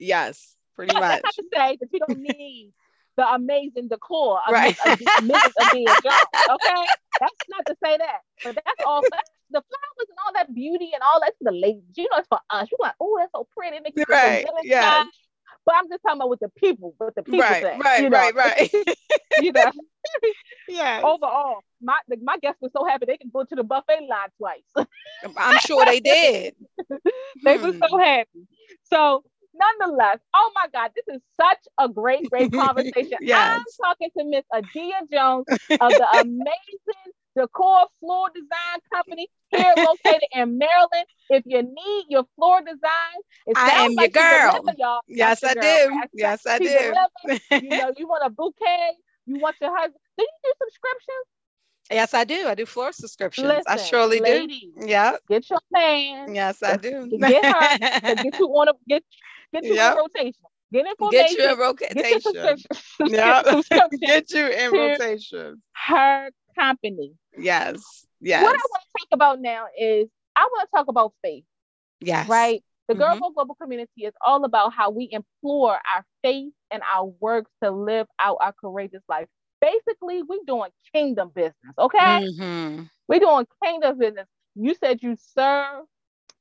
[0.00, 0.54] Yes.
[0.74, 1.02] Pretty much.
[1.02, 2.72] That's not to say that you don't need
[3.16, 4.76] the amazing decor of Right.
[4.86, 5.52] Miss Adi- Mrs.
[5.58, 6.16] Adia Jones.
[6.50, 6.84] Okay,
[7.20, 9.00] that's not to say that, but that's all.
[9.00, 11.82] That's the flowers and all that beauty and all that's for the ladies.
[11.96, 12.68] You know, it's for us.
[12.70, 13.76] You're like, oh, that's so pretty.
[13.76, 15.06] It makes you Right, yes.
[15.66, 17.76] But I'm just talking about what the people, what the people right, say.
[17.76, 18.18] right, you know?
[18.18, 18.70] right, right.
[19.36, 19.70] You know,
[20.68, 21.00] yeah.
[21.02, 24.28] overall, my the- my guests were so happy they could go to the buffet line
[24.38, 24.86] twice.
[25.36, 26.54] I'm sure they did.
[27.44, 27.80] they were Hmm.
[27.82, 28.46] so happy.
[28.84, 29.24] So,
[29.54, 33.18] nonetheless, oh my God, this is such a great, great conversation.
[33.20, 33.60] Yes.
[33.60, 35.46] I'm talking to Miss Adia Jones
[35.80, 41.06] of the amazing Decor Floor Design Company here located in Maryland.
[41.28, 44.42] If you need your floor design, it I am your like she girl.
[44.42, 45.00] deliver, y'all.
[45.08, 45.90] Yes, I your do.
[45.90, 46.08] girl.
[46.12, 46.94] Yes, I do.
[46.94, 47.38] deliver.
[47.58, 48.92] You know, you want a bouquet,
[49.26, 50.00] you want your husband.
[50.18, 51.26] Do you do subscriptions?
[51.90, 52.46] Yes, I do.
[52.48, 53.64] I do floor subscriptions.
[53.66, 54.86] I surely ladies, do.
[54.86, 55.16] Yeah.
[55.28, 56.34] Get your man.
[56.34, 57.08] Yes, I do.
[57.26, 57.78] Get her
[58.22, 59.02] get you on a get
[59.52, 59.92] get you Yep.
[59.92, 60.44] in rotation.
[60.72, 61.38] Get Get information.
[61.38, 62.20] you in rotation.
[62.22, 62.70] subscription.
[63.04, 63.42] Yeah.
[63.50, 65.62] subscription Get you in rotation.
[65.86, 67.14] her company.
[67.38, 68.06] Yes.
[68.20, 68.42] Yes.
[68.42, 71.44] What I want to talk about now is I want to talk about faith,
[72.00, 72.28] Yes.
[72.28, 72.62] right?
[72.88, 73.34] The Girl Mhm.
[73.34, 78.06] Global community is all about how we implore our faith and our works to live
[78.20, 79.28] out our courageous life.
[79.60, 82.20] Basically, we're doing kingdom business, okay?
[82.22, 82.88] Mhm.
[83.08, 84.26] We're doing kingdom business.
[84.54, 85.84] You said you serve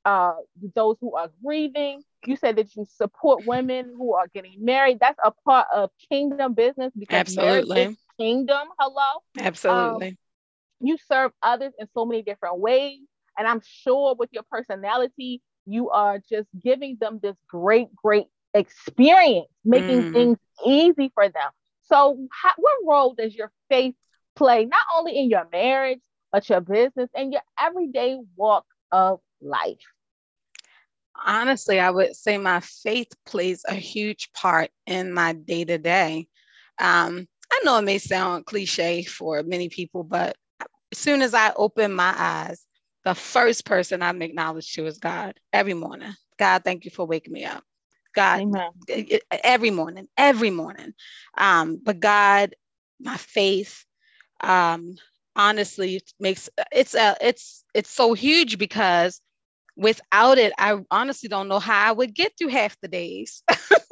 [0.05, 0.35] uh,
[0.75, 2.03] those who are grieving.
[2.25, 4.99] You said that you support women who are getting married.
[4.99, 7.83] That's a part of kingdom business because marriage Absolutely.
[7.83, 8.67] is kingdom.
[8.79, 9.21] Hello.
[9.39, 10.17] Absolutely.
[10.79, 12.99] You serve others in so many different ways.
[13.37, 19.47] And I'm sure with your personality, you are just giving them this great, great experience,
[19.63, 20.11] making Mm.
[20.13, 21.51] things easy for them.
[21.83, 23.95] So, how, what role does your faith
[24.35, 26.01] play, not only in your marriage,
[26.31, 29.81] but your business and your everyday walk of life?
[31.25, 36.27] honestly, I would say my faith plays a huge part in my day to day.
[37.55, 40.35] I know it may sound cliche for many people, but
[40.91, 42.65] as soon as I open my eyes,
[43.05, 46.13] the first person I'm acknowledged to is God every morning.
[46.37, 47.63] God, thank you for waking me up.
[48.13, 48.71] God, Amen.
[48.87, 50.93] it- it- every morning, every morning.
[51.37, 52.55] Um, but God,
[52.99, 53.85] my faith,
[54.41, 54.95] um,
[55.35, 59.21] honestly makes it's a it's it's so huge because
[59.77, 63.43] without it, I honestly don't know how I would get through half the days.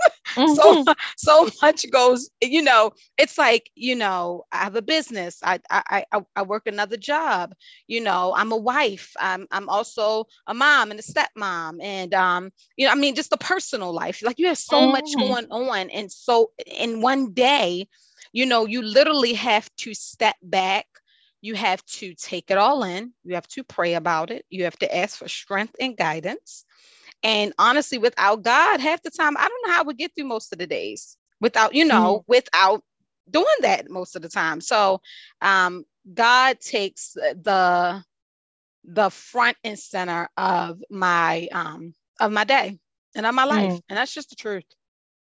[0.45, 0.75] so
[1.17, 5.39] so much goes you know it's like you know i have a business.
[5.43, 7.53] I i i, I work another job.
[7.87, 9.13] You know i'm a wife.
[9.19, 11.81] I'm i'm also a mom and a stepmom.
[11.83, 14.21] And um you know i mean just the personal life.
[14.23, 15.19] Like you have so much Mhm.
[15.19, 15.89] going on.
[15.89, 17.87] And so in one day
[18.31, 20.85] you know you literally have to step back.
[21.41, 23.13] You have to take it all in.
[23.23, 24.45] You have to pray about it.
[24.49, 26.65] You have to ask for strength and guidance
[27.23, 30.25] and honestly, without God, half the time, I don't know how I would get through
[30.27, 32.83] most of the days without, you know, without
[33.29, 34.61] doing that most of the time.
[34.61, 35.01] So
[35.41, 38.03] um, God takes the
[38.85, 42.79] the front and center of my um of my day
[43.15, 43.79] and of my life.
[43.79, 43.81] Mm.
[43.89, 44.65] And that's just the truth.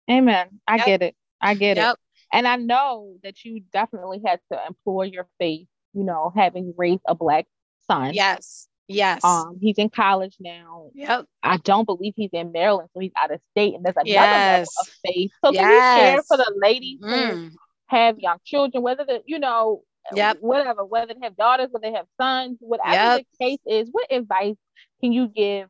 [0.09, 0.59] Amen.
[0.67, 0.85] I Yep.
[0.85, 1.15] get it.
[1.41, 1.91] I get it.
[2.31, 7.03] And I know that you definitely had to employ your faith, you know, having raised
[7.07, 7.45] a black
[7.87, 8.13] son.
[8.13, 8.67] Yes.
[8.87, 9.23] Yes.
[9.23, 10.91] Um, he's in college now.
[10.93, 11.25] yep.
[11.41, 14.41] I don't believe he's in Maryland, so he's out of state, and there's another Yes.
[14.47, 15.31] level of faith.
[15.43, 16.27] So can you share Yes.
[16.27, 17.55] for the ladies who Mm.
[17.87, 20.37] have young children, whether the you know, Yep.
[20.41, 23.25] whatever, whether they have daughters, whether they have sons, whatever Yep.
[23.39, 24.57] the case is, what advice
[25.01, 25.69] can you give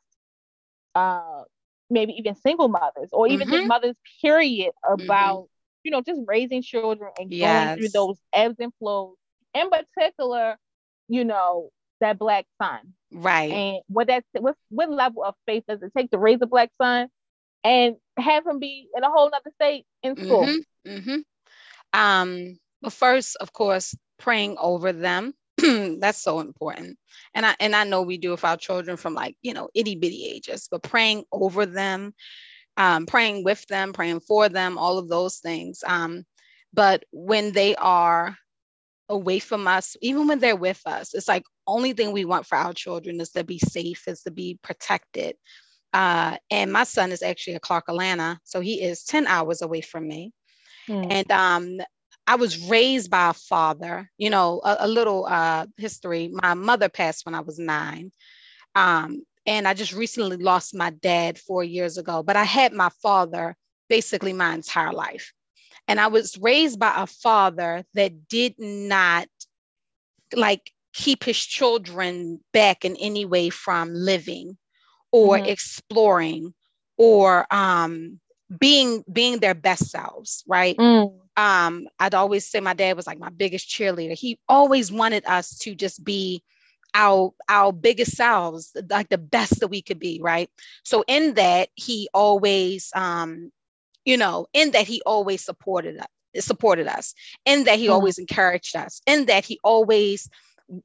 [0.95, 1.43] uh
[1.89, 3.67] maybe even single mothers or even just Mhm.
[3.67, 5.47] mothers period about
[5.83, 9.15] you know just raising children and going through those ebbs and flows
[9.53, 10.57] in particular
[11.07, 11.69] you know
[12.05, 13.51] that black son Right.
[13.51, 16.71] and what that what what level of faith does it take to raise a black
[16.81, 17.09] son
[17.63, 21.23] and have him be in a whole other state in school Mhm, mhm.
[21.93, 25.33] Um, but first, of course, praying over them.
[25.57, 26.97] That's so important.
[27.33, 29.95] And I and I know we do with our children from like, you know, itty
[29.95, 32.13] bitty ages, but praying over them,
[32.77, 35.83] um, praying with them, praying for them, all of those things.
[35.85, 36.25] Um,
[36.73, 38.37] but when they are
[39.09, 42.57] away from us, even when they're with us, it's like only thing we want for
[42.57, 45.35] our children is to be safe, is to be protected.
[45.93, 49.81] Uh, and my son is actually a Clark Atlanta, so he is 10 hours away
[49.81, 50.31] from me
[50.89, 51.09] Mm.
[51.09, 51.77] and um
[52.27, 56.29] I was raised by a father, you know, a, a little uh, history.
[56.31, 58.11] My mother passed when I was nine.
[58.75, 62.89] Um, and I just recently lost my dad four years ago, but I had my
[63.01, 63.55] father
[63.89, 65.33] basically my entire life.
[65.87, 69.27] And I was raised by a father that did not
[70.35, 74.57] like keep his children back in any way from living
[75.11, 75.45] or Mhm.
[75.45, 76.53] exploring
[76.97, 78.19] or um,
[78.59, 81.21] being being their best selves right mm.
[81.37, 85.57] um i'd always say my dad was like my biggest cheerleader he always wanted us
[85.57, 86.43] to just be
[86.95, 90.49] our our biggest selves like the best that we could be right
[90.83, 93.51] so in that he always um
[94.05, 96.07] you know in that he always supported us
[96.39, 97.13] supported us
[97.45, 97.89] in that he mm.
[97.89, 100.29] always encouraged us in that he always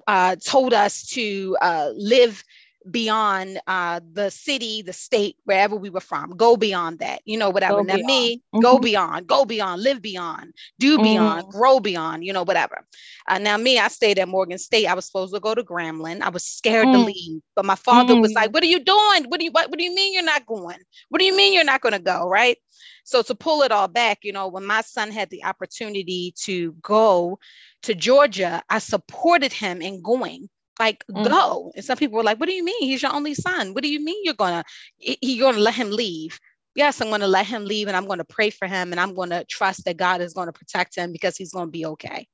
[0.07, 2.43] uh, told us to uh, live
[2.89, 6.37] beyond uh, the city, the state, wherever we were from.
[6.37, 7.83] Go beyond that, you know, whatever.
[7.83, 8.61] Now, me, mm-hmm.
[8.61, 11.51] go beyond, go beyond, live beyond, do beyond, mm.
[11.51, 12.87] grow beyond, you know, whatever.
[13.29, 14.87] Uh, now, me, I stayed at Morgan State.
[14.87, 16.23] I was supposed to go to Grambling.
[16.23, 16.93] I was scared mm.
[16.93, 18.23] to leave, but my father mm.
[18.23, 19.25] was like, "What are you doing?
[19.29, 20.79] What do you what, what do you mean you're not going?
[21.11, 22.57] What do you mean you're not going to go?" Right.
[23.05, 26.73] So to pull it all back, you know, when my son had the opportunity to
[26.81, 27.39] go
[27.83, 31.29] to Georgia, I supported him in going like mm.
[31.29, 31.73] go.
[31.75, 32.83] And some people were like what do you mean?
[32.83, 33.75] He's your only son.
[33.75, 34.65] What do you mean you're gonna
[34.99, 36.39] you're gonna let him leave?
[36.77, 39.45] Yes i'm to let him leave and i'm to pray for him and i'm to
[39.47, 42.29] trust that god is to protect him because he's to be okay.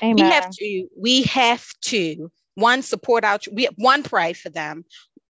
[0.00, 0.14] Amen.
[0.14, 4.84] we have to we have to one support out we one pray for them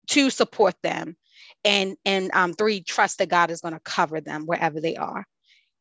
[0.08, 1.16] two support them
[1.64, 5.24] and and um, three trust that god is going to cover them wherever they are.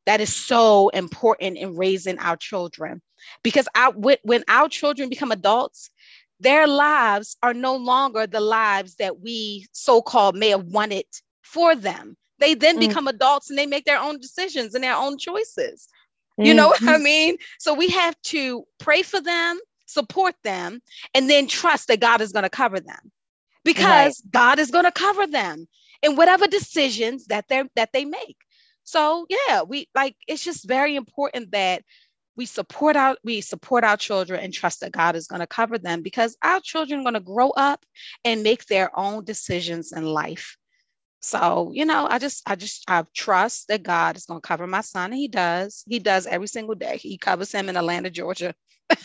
[0.05, 3.01] That is so important in raising our children
[3.43, 5.89] because our, when our children become adults
[6.39, 11.05] their lives are no longer the lives that we so called may have wanted
[11.41, 12.15] for them.
[12.39, 12.87] They then mm.
[12.87, 15.87] become adults and they make their own decisions and their own choices.
[16.39, 16.45] Mm-hmm.
[16.45, 17.03] You know what I mm-hmm.
[17.03, 17.37] mean?
[17.59, 20.81] So we have to pray for them, support them,
[21.13, 23.11] and then trust that God is going to cover them
[23.65, 24.31] because right.
[24.31, 25.67] God is going to cover them
[26.01, 28.37] in whatever decisions that they that they make.
[28.83, 31.83] So yeah, we like it's just very important that
[32.39, 35.77] we support our we support our children and trust that God is going to cover
[35.77, 37.85] them because our children are going to grow up
[38.23, 40.55] and make their own decisions in life.
[41.19, 44.67] So, you know, I just I just I trust that God is going to cover
[44.67, 45.83] my son and he does.
[45.85, 46.95] He does every single day.
[46.95, 48.53] He covers him in Atlanta, Georgia.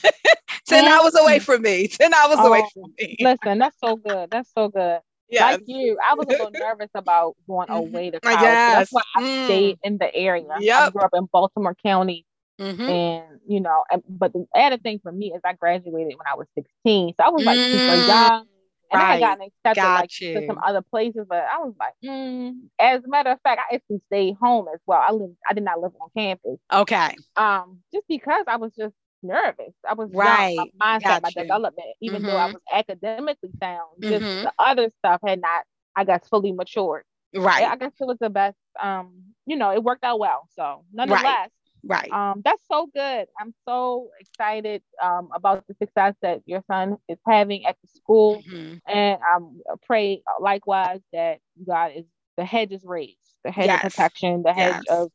[0.68, 1.88] 10 hours away from me.
[1.88, 3.16] 10 hours oh, away from me.
[3.18, 4.30] listen, that's so good.
[4.30, 5.00] That's so good.
[5.28, 5.50] Yeah.
[5.50, 7.94] Like you, I was a little nervous about going mm-hmm.
[7.94, 8.38] away to college.
[8.42, 8.74] Yes.
[8.76, 9.44] That's why I mm.
[9.46, 10.46] stayed in the area.
[10.60, 10.80] Yep.
[10.80, 12.24] I grew up in Baltimore County.
[12.60, 12.82] Mm-hmm.
[12.82, 16.46] And you know, but the added thing for me is I graduated when I was
[16.54, 17.14] 16.
[17.18, 18.46] So I was like mm, super young.
[18.92, 19.08] And right.
[19.08, 20.40] I had gotten accepted Got like you.
[20.40, 22.52] to some other places, but I was like, mm.
[22.78, 25.02] as a matter of fact, I actually stayed home as well.
[25.04, 26.58] I lived, I did not live on campus.
[26.72, 27.16] Okay.
[27.36, 29.72] Um, just because I was just nervous.
[29.88, 30.54] I was right.
[30.54, 32.26] Young, my mindset, Got my development, even mm-hmm.
[32.26, 32.54] though I mm-hmm.
[32.54, 34.44] was academically sound, just mm-hmm.
[34.44, 35.64] the other stuff had not,
[35.96, 37.04] I guess, fully matured.
[37.34, 37.64] Right.
[37.64, 38.56] I guess it was the best.
[38.80, 40.48] Um, you know, it worked out well.
[40.54, 41.48] So nonetheless, right.
[41.86, 42.10] Right.
[42.10, 43.26] Um, that's so good.
[43.38, 48.42] I'm so excited um, about the success that your son is having at the school.
[48.42, 48.76] Mm-hmm.
[48.86, 52.04] And I um, pray likewise that God is
[52.36, 53.84] the hedge is raised, the hedge yes.
[53.84, 54.98] of protection, the hedge yes.
[54.98, 55.10] of,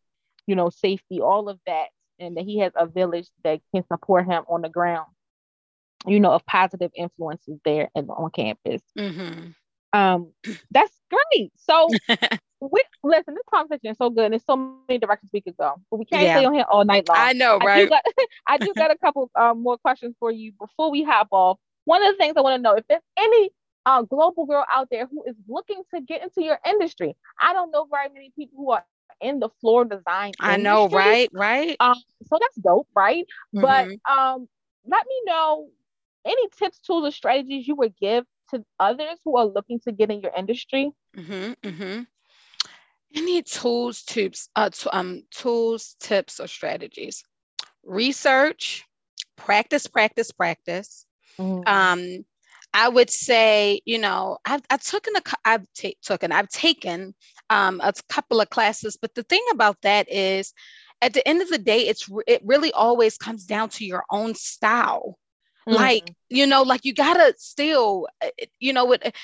[0.47, 1.87] you know, safety, all of that.
[2.19, 5.07] And that he has a village that can support him on the ground,
[6.05, 8.81] you know, of positive influences there and on campus.
[8.97, 9.49] Mm-hmm.
[9.97, 10.33] Um,
[10.71, 11.51] that's great.
[11.55, 11.87] So
[12.61, 14.55] we listen, this conversation is so good and there's so
[14.87, 16.37] many directions we could go, but we can't yeah.
[16.37, 17.17] stay on here all night long.
[17.17, 17.81] I know, right?
[17.81, 18.03] I do got,
[18.47, 21.57] I do got a couple um, more questions for you before we hop off.
[21.85, 23.51] One of the things I want to know if there's any
[23.85, 27.15] uh, global girl out there who is looking to get into your industry.
[27.41, 28.85] I don't know very many people who are
[29.21, 30.33] in the floral design.
[30.39, 31.29] I know, right?
[31.33, 31.75] Right.
[31.79, 33.25] Um, so that's dope, right?
[33.55, 33.61] Mm-hmm.
[33.61, 34.47] But um,
[34.85, 35.69] let me know
[36.25, 40.09] any tips, tools, or strategies you would give to others who are looking to get
[40.11, 40.91] in your industry.
[41.15, 42.01] Mm-hmm, mm-hmm.
[43.15, 47.23] Any tools, tips, uh, t- um, tools, tips, or strategies?
[47.83, 48.85] Research,
[49.35, 51.05] practice, practice, practice.
[51.39, 51.67] Mm-hmm.
[51.67, 52.25] Um,
[52.73, 57.15] I would say, you know, I've, I've taken a, I've t- taken, I've taken
[57.49, 60.53] um, a couple of classes, but the thing about that is,
[61.01, 64.35] at the end of the day, it's it really always comes down to your own
[64.35, 65.17] style.
[65.67, 65.77] Mm-hmm.
[65.77, 68.27] Like, you know, like you gotta still, uh,
[68.59, 69.15] you know, what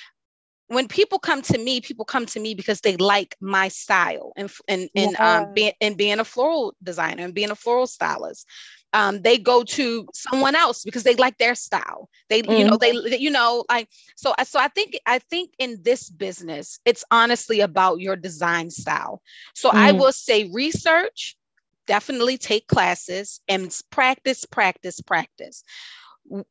[0.67, 4.51] when people come to me, people come to me because they like my style and
[4.67, 5.37] and and yeah.
[5.37, 8.47] um being and being a floral designer and being a floral stylist.
[8.93, 12.07] Um, they go to someone else because they like their style.
[12.29, 12.53] They, mm-hmm.
[12.53, 13.21] you know, they, mm-hmm.
[13.21, 14.33] you know, like so.
[14.45, 19.21] So I think I think in this business, it's honestly about your design style.
[19.53, 19.79] So mm-hmm.
[19.79, 21.35] I will say research,
[21.87, 25.63] definitely take classes and practice, practice, practice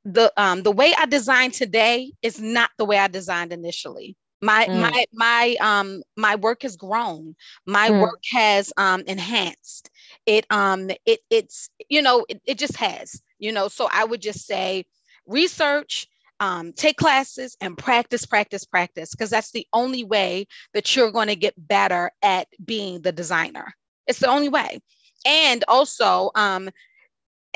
[0.04, 4.16] the um the way I design today is not the way I designed initially.
[4.40, 4.80] My mm.
[4.80, 7.34] my my um my work has grown.
[7.66, 8.00] My mm.
[8.00, 9.90] work has um enhanced.
[10.26, 13.68] It um it it's you know it, it just has, you know.
[13.68, 14.84] So I would just say
[15.26, 16.08] research
[16.40, 21.28] um, take classes and practice, practice, practice, because that's the only way that you're going
[21.28, 23.74] to get better at being the designer.
[24.06, 24.80] It's the only way.
[25.24, 26.68] And also, um,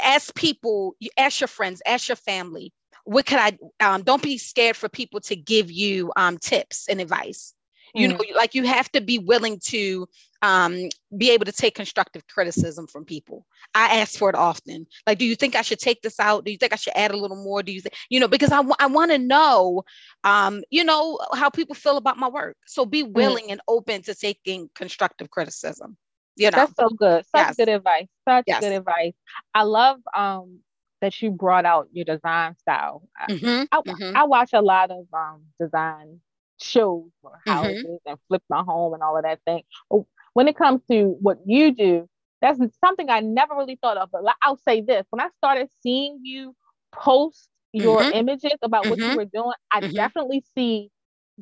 [0.03, 2.73] ask people, ask your friends, ask your family,
[3.05, 7.01] what could I, um, don't be scared for people to give you um, tips and
[7.01, 7.55] advice.
[7.95, 8.13] You mm.
[8.13, 10.07] know, like you have to be willing to
[10.43, 13.47] um, be able to take constructive criticism from people.
[13.75, 14.87] I ask for it often.
[15.07, 16.45] Like, do you think I should take this out?
[16.45, 17.63] Do you think I should add a little more?
[17.63, 19.85] Do you think, you know, because I, w- I want to know,
[20.23, 22.57] um, you know, how people feel about my work.
[22.67, 23.13] So be mm.
[23.13, 23.53] willing mm.
[23.53, 25.97] and open to taking constructive criticism.
[26.39, 27.25] You know, that's so good.
[27.27, 27.57] Such yes.
[27.57, 28.07] good advice.
[28.27, 28.61] Such yes.
[28.61, 29.15] good advice.
[29.55, 30.61] I love um,
[31.01, 33.03] that you brought out your design style.
[33.29, 33.65] Mm-hmm.
[33.73, 34.17] I, mm-hmm.
[34.17, 36.21] I watch a lot of um, design
[36.61, 37.51] shows for mm-hmm.
[37.51, 38.11] houses mm-hmm.
[38.11, 39.63] and flip my home and all of that thing.
[39.91, 40.03] But
[40.35, 42.09] when it comes to what you do,
[42.41, 44.11] that's something I never really thought of.
[44.13, 46.55] But I'll say this: when I started seeing you
[46.93, 48.17] post your mm-hmm.
[48.17, 49.17] images about what you mm-hmm.
[49.17, 50.91] were doing, I definitely see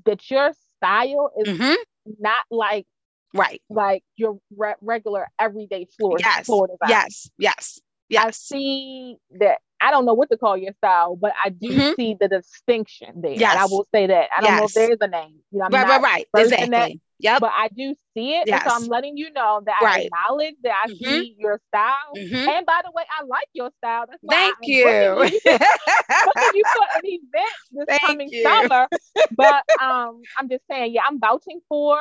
[0.05, 1.79] that your style is
[2.19, 2.87] not like
[3.35, 6.91] right like your re- regular everyday floral yes floral design.
[6.91, 11.33] yes yes yes i see that I don't know what to call your style, but
[11.45, 11.93] I do mm-hmm.
[11.97, 13.33] see the distinction there.
[13.33, 13.53] Yes.
[13.53, 14.29] And I will say that.
[14.37, 14.59] I don't yes.
[14.59, 15.37] know if there's a name.
[15.51, 16.45] You know, I'm right, right, right.
[16.45, 16.71] Exactly.
[16.71, 17.41] That, yep.
[17.41, 18.45] But I do see it.
[18.47, 18.65] Yes.
[18.65, 20.01] so I'm letting you know that right.
[20.01, 21.05] I acknowledge that I mm-hmm.
[21.05, 22.13] see your style.
[22.17, 22.49] Mm-hmm.
[22.49, 24.07] And by the way, I like your style.
[24.09, 24.85] That's why Thank I'm you.
[25.15, 28.43] Booking you, for an event this Thank coming you.
[28.43, 28.87] summer.
[29.37, 31.99] But um, I'm just saying, yeah, I'm vouching for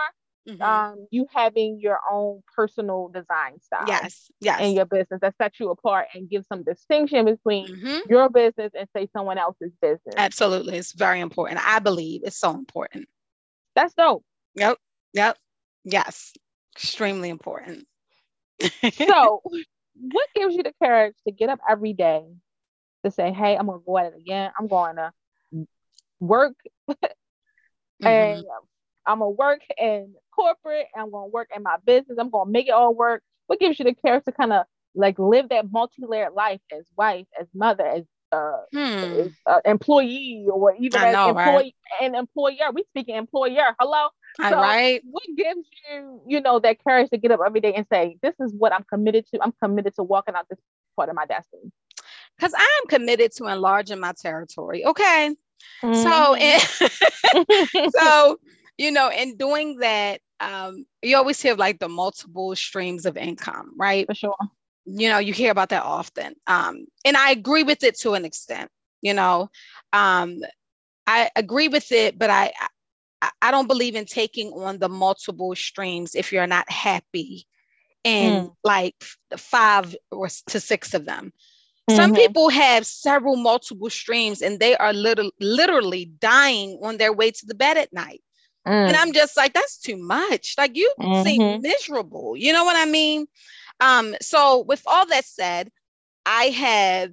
[0.48, 0.62] mm-hmm.
[0.62, 3.86] um, you having your own personal design style.
[3.88, 4.62] Yes, yes.
[4.62, 8.00] In your business that sets you apart and gives some distinction between mm-hmm.
[8.10, 10.16] your business and say someone else's business.
[10.18, 10.78] Absolutely.
[10.78, 11.60] It's very important.
[11.66, 13.08] I believe it's so important.
[13.76, 14.24] That's dope.
[14.56, 14.78] Yep.
[15.14, 15.38] Yep.
[15.84, 16.34] Yes.
[16.76, 17.86] Extremely important.
[18.93, 19.41] so
[19.96, 22.24] what gives you the courage to get up every day
[23.04, 24.52] to say, hey, I'm gonna go at it again.
[24.58, 25.12] I'm going to
[26.20, 26.56] work
[26.89, 28.08] mm-hmm.
[28.08, 28.43] and
[29.06, 30.88] I'm gonna work in corporate.
[30.95, 32.17] I'm gonna work in my business.
[32.19, 33.23] I'm gonna make it all work.
[33.47, 34.65] What gives you the courage to kind of
[34.95, 38.79] like live that multi-layered life as wife, as mother, as uh, hmm.
[38.79, 41.73] as, uh, employee, or even I as know, employee right?
[42.01, 42.71] and employer?
[42.73, 43.75] We speaking employer.
[43.79, 44.09] Hello.
[44.41, 45.01] So right.
[45.09, 48.36] What gives you, you know, that courage to get up every day and say, "This
[48.39, 49.41] is what I'm committed to.
[49.41, 50.59] I'm committed to walking out this
[50.95, 51.71] part of my destiny."
[52.38, 54.86] Because I am committed to enlarging my territory.
[54.86, 55.36] Okay.
[55.81, 56.03] Mm-hmm.
[57.83, 58.39] So, so
[58.77, 63.73] you know, in doing that, um, you always hear like the multiple streams of income,
[63.77, 64.05] right?
[64.07, 64.36] For sure.
[64.86, 66.36] You know, you hear about that often.
[66.47, 68.69] Um, and I agree with it to an extent,
[69.01, 69.49] you know.
[69.93, 70.39] Um,
[71.07, 72.67] I agree with it, but I, I
[73.41, 77.47] I don't believe in taking on the multiple streams if you're not happy
[78.03, 78.55] in mm.
[78.63, 78.95] like
[79.36, 81.33] five or to six of them.
[81.89, 81.95] Mm-hmm.
[81.95, 87.31] Some people have several multiple streams and they are little, literally dying on their way
[87.31, 88.21] to the bed at night.
[88.68, 88.88] Mm.
[88.88, 90.55] And I'm just like, that's too much.
[90.57, 91.24] Like you mm-hmm.
[91.24, 92.36] seem miserable.
[92.36, 93.28] You know what I mean?
[93.80, 95.70] Um, so with all that said,
[96.26, 97.11] I have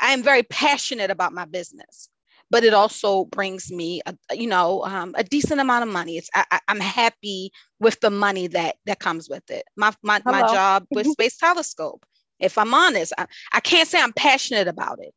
[0.00, 2.08] I am very passionate about my business,
[2.50, 6.16] but it also brings me a, you know um, a decent amount of money.
[6.16, 9.64] It's I, am happy with the money that that comes with it.
[9.76, 12.04] My my, my job with Space Telescope.
[12.38, 15.12] If I'm honest, I, I can't say I'm passionate about it,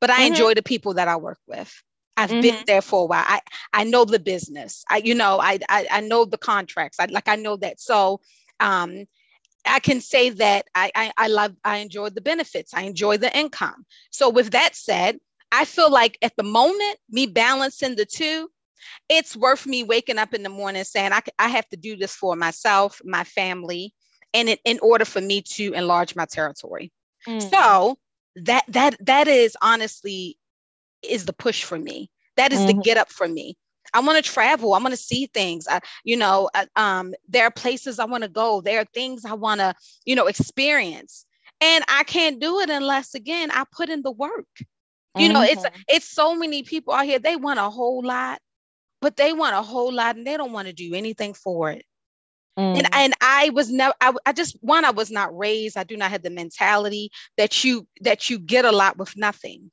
[0.00, 0.26] but I mm-hmm.
[0.26, 1.74] enjoy the people that I work with.
[2.18, 2.40] I've mm-hmm.
[2.40, 3.24] been there for a while.
[3.24, 3.40] I
[3.72, 4.84] I know the business.
[4.90, 6.98] I you know I I, I know the contracts.
[6.98, 7.80] I like I know that.
[7.80, 8.20] So
[8.58, 9.06] um,
[9.64, 12.74] I can say that I, I I love I enjoy the benefits.
[12.74, 13.86] I enjoy the income.
[14.10, 15.18] So with that said,
[15.52, 18.50] I feel like at the moment me balancing the two,
[19.08, 22.16] it's worth me waking up in the morning saying I I have to do this
[22.16, 23.94] for myself, my family,
[24.34, 26.90] and in, in order for me to enlarge my territory.
[27.28, 27.48] Mm.
[27.48, 27.98] So
[28.44, 30.37] that that that is honestly
[31.02, 32.10] is the push for me.
[32.36, 32.78] That is mm-hmm.
[32.78, 33.56] the get up for me.
[33.94, 34.74] I want to travel.
[34.74, 35.66] I want to see things.
[35.68, 38.60] I, you know, um, there are places I want to go.
[38.60, 39.74] There are things I want to,
[40.04, 41.24] you know, experience.
[41.60, 44.46] And I can't do it unless, again, I put in the work.
[45.16, 45.32] You mm-hmm.
[45.32, 45.80] know, it's mm-hmm.
[45.88, 47.18] it's so many people out here.
[47.18, 48.40] They want a whole lot,
[49.00, 51.84] but they want a whole lot, and they don't want to do anything for it.
[52.58, 52.78] Mm.
[52.78, 55.96] And, and I was never I, I just one I was not raised I do
[55.96, 59.70] not have the mentality that you that you get a lot with nothing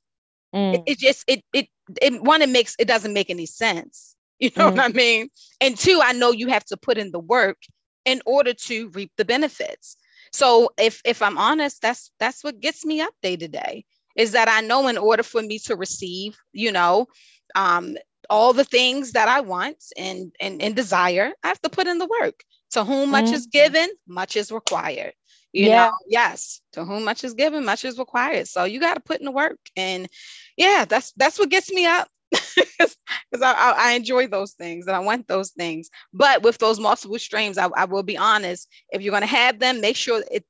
[0.54, 0.74] Mm.
[0.74, 1.68] It, it, just it it
[2.00, 4.14] it one it makes it doesn't make any sense.
[4.38, 4.76] You know mm.
[4.76, 5.30] what I mean?
[5.62, 7.56] And two, I know you have to put in the work
[8.04, 9.96] in order to reap the benefits.
[10.30, 14.32] So if if I'm honest, that's that's what gets me up day to day is
[14.32, 17.06] that I know in order for me to receive, you know,
[17.54, 17.96] um,
[18.28, 21.96] all the things that I want and, and and desire, I have to put in
[21.96, 22.42] the work.
[22.72, 23.32] To whom much mm.
[23.32, 25.14] is given, much is required
[25.56, 25.86] you yeah.
[25.86, 29.18] know yes to whom much is given much is required so you got to put
[29.18, 30.08] in the work and
[30.56, 32.96] yeah that's that's what gets me up because
[33.42, 35.90] I, I, I, enjoy those things and I want those things.
[36.12, 38.68] But with those multiple streams, I, I will be honest.
[38.90, 40.44] If you're going to have them, make sure it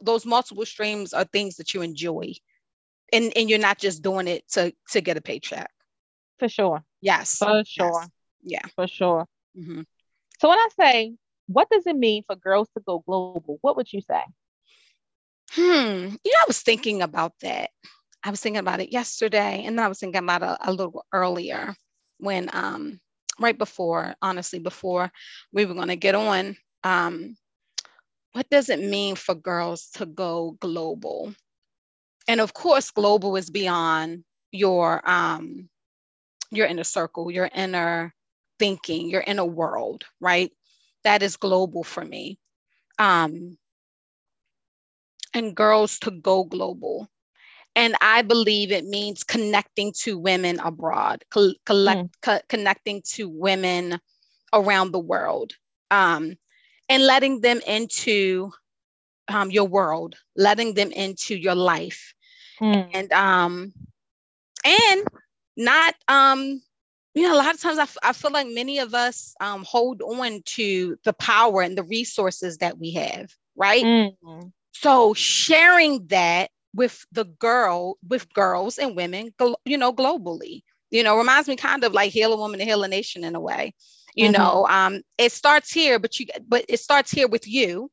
[0.00, 2.32] those multiple streams are things that you enjoy,
[3.12, 5.70] and and you're not just doing it to to get a paycheck.
[6.38, 6.82] For sure.
[7.00, 7.36] Yes.
[7.36, 8.00] For sure.
[8.00, 8.08] Yes.
[8.42, 8.66] Yeah.
[8.74, 9.26] For sure.
[9.58, 9.82] Mm-hmm.
[10.40, 11.14] So when I say,
[11.52, 13.58] what does it mean for girls to go global?
[13.60, 14.22] What would you say?
[15.50, 16.14] Hmm.
[16.24, 17.70] You know, I was thinking about that.
[18.22, 20.72] I was thinking about it yesterday, and then I was thinking about it a, a
[20.72, 21.74] little earlier
[22.18, 23.00] when, um,
[23.40, 25.10] right before, honestly, before
[25.52, 26.56] we were going to get on.
[26.84, 27.36] Um,
[28.32, 31.34] what does it mean for girls to go global?
[32.28, 34.22] And of course, global is beyond
[34.52, 35.68] your um,
[36.52, 38.14] your inner circle, your inner
[38.60, 40.52] thinking, your inner world, right?
[41.04, 42.38] That is global for me.
[42.98, 43.56] Um,
[45.34, 47.08] and girls to go global.
[47.76, 52.10] And I believe it means connecting to women abroad, co- collect, mm.
[52.22, 53.98] co- connecting to women
[54.52, 55.52] around the world,
[55.90, 56.34] um,
[56.88, 58.50] and letting them into
[59.28, 62.14] um, your world, letting them into your life,
[62.60, 62.88] mm.
[62.92, 63.72] and um,
[64.64, 65.02] and
[65.56, 66.60] not um,
[67.14, 69.64] you know, a lot of times I, f- I feel like many of us um,
[69.64, 73.84] hold on to the power and the resources that we have, right?
[73.84, 74.48] Mm-hmm.
[74.72, 79.34] So sharing that with the girl, with girls and women,
[79.64, 82.84] you know, globally, you know, reminds me kind of like heal a woman to heal
[82.84, 83.74] a nation in a way.
[84.14, 84.42] You mm-hmm.
[84.42, 87.90] know, um, it starts here, but you, but it starts here with you,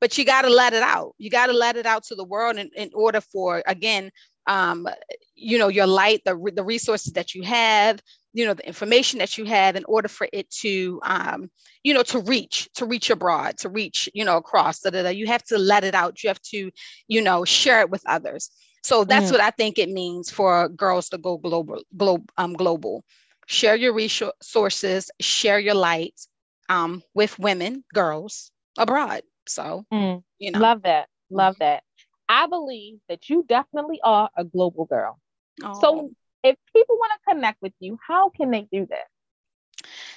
[0.00, 1.14] but you got to let it out.
[1.18, 4.10] You got to let it out to the world in, in order for, again,
[4.46, 4.88] um,
[5.34, 8.00] you know, your light, the, the resources that you have,
[8.32, 11.50] you know the information that you have in order for it to um,
[11.82, 15.08] you know to reach to reach abroad to reach you know across da, da, da.
[15.08, 16.70] you have to let it out you have to
[17.08, 18.50] you know share it with others
[18.82, 19.32] so that's mm.
[19.32, 23.04] what i think it means for girls to go global global um, global
[23.46, 26.20] share your resources share your light
[26.68, 30.22] um, with women girls abroad so mm.
[30.38, 31.64] you know love that love mm-hmm.
[31.64, 31.82] that
[32.28, 35.18] i believe that you definitely are a global girl
[35.64, 35.80] oh.
[35.80, 36.10] so
[36.42, 39.06] if people want to connect with you, how can they do that?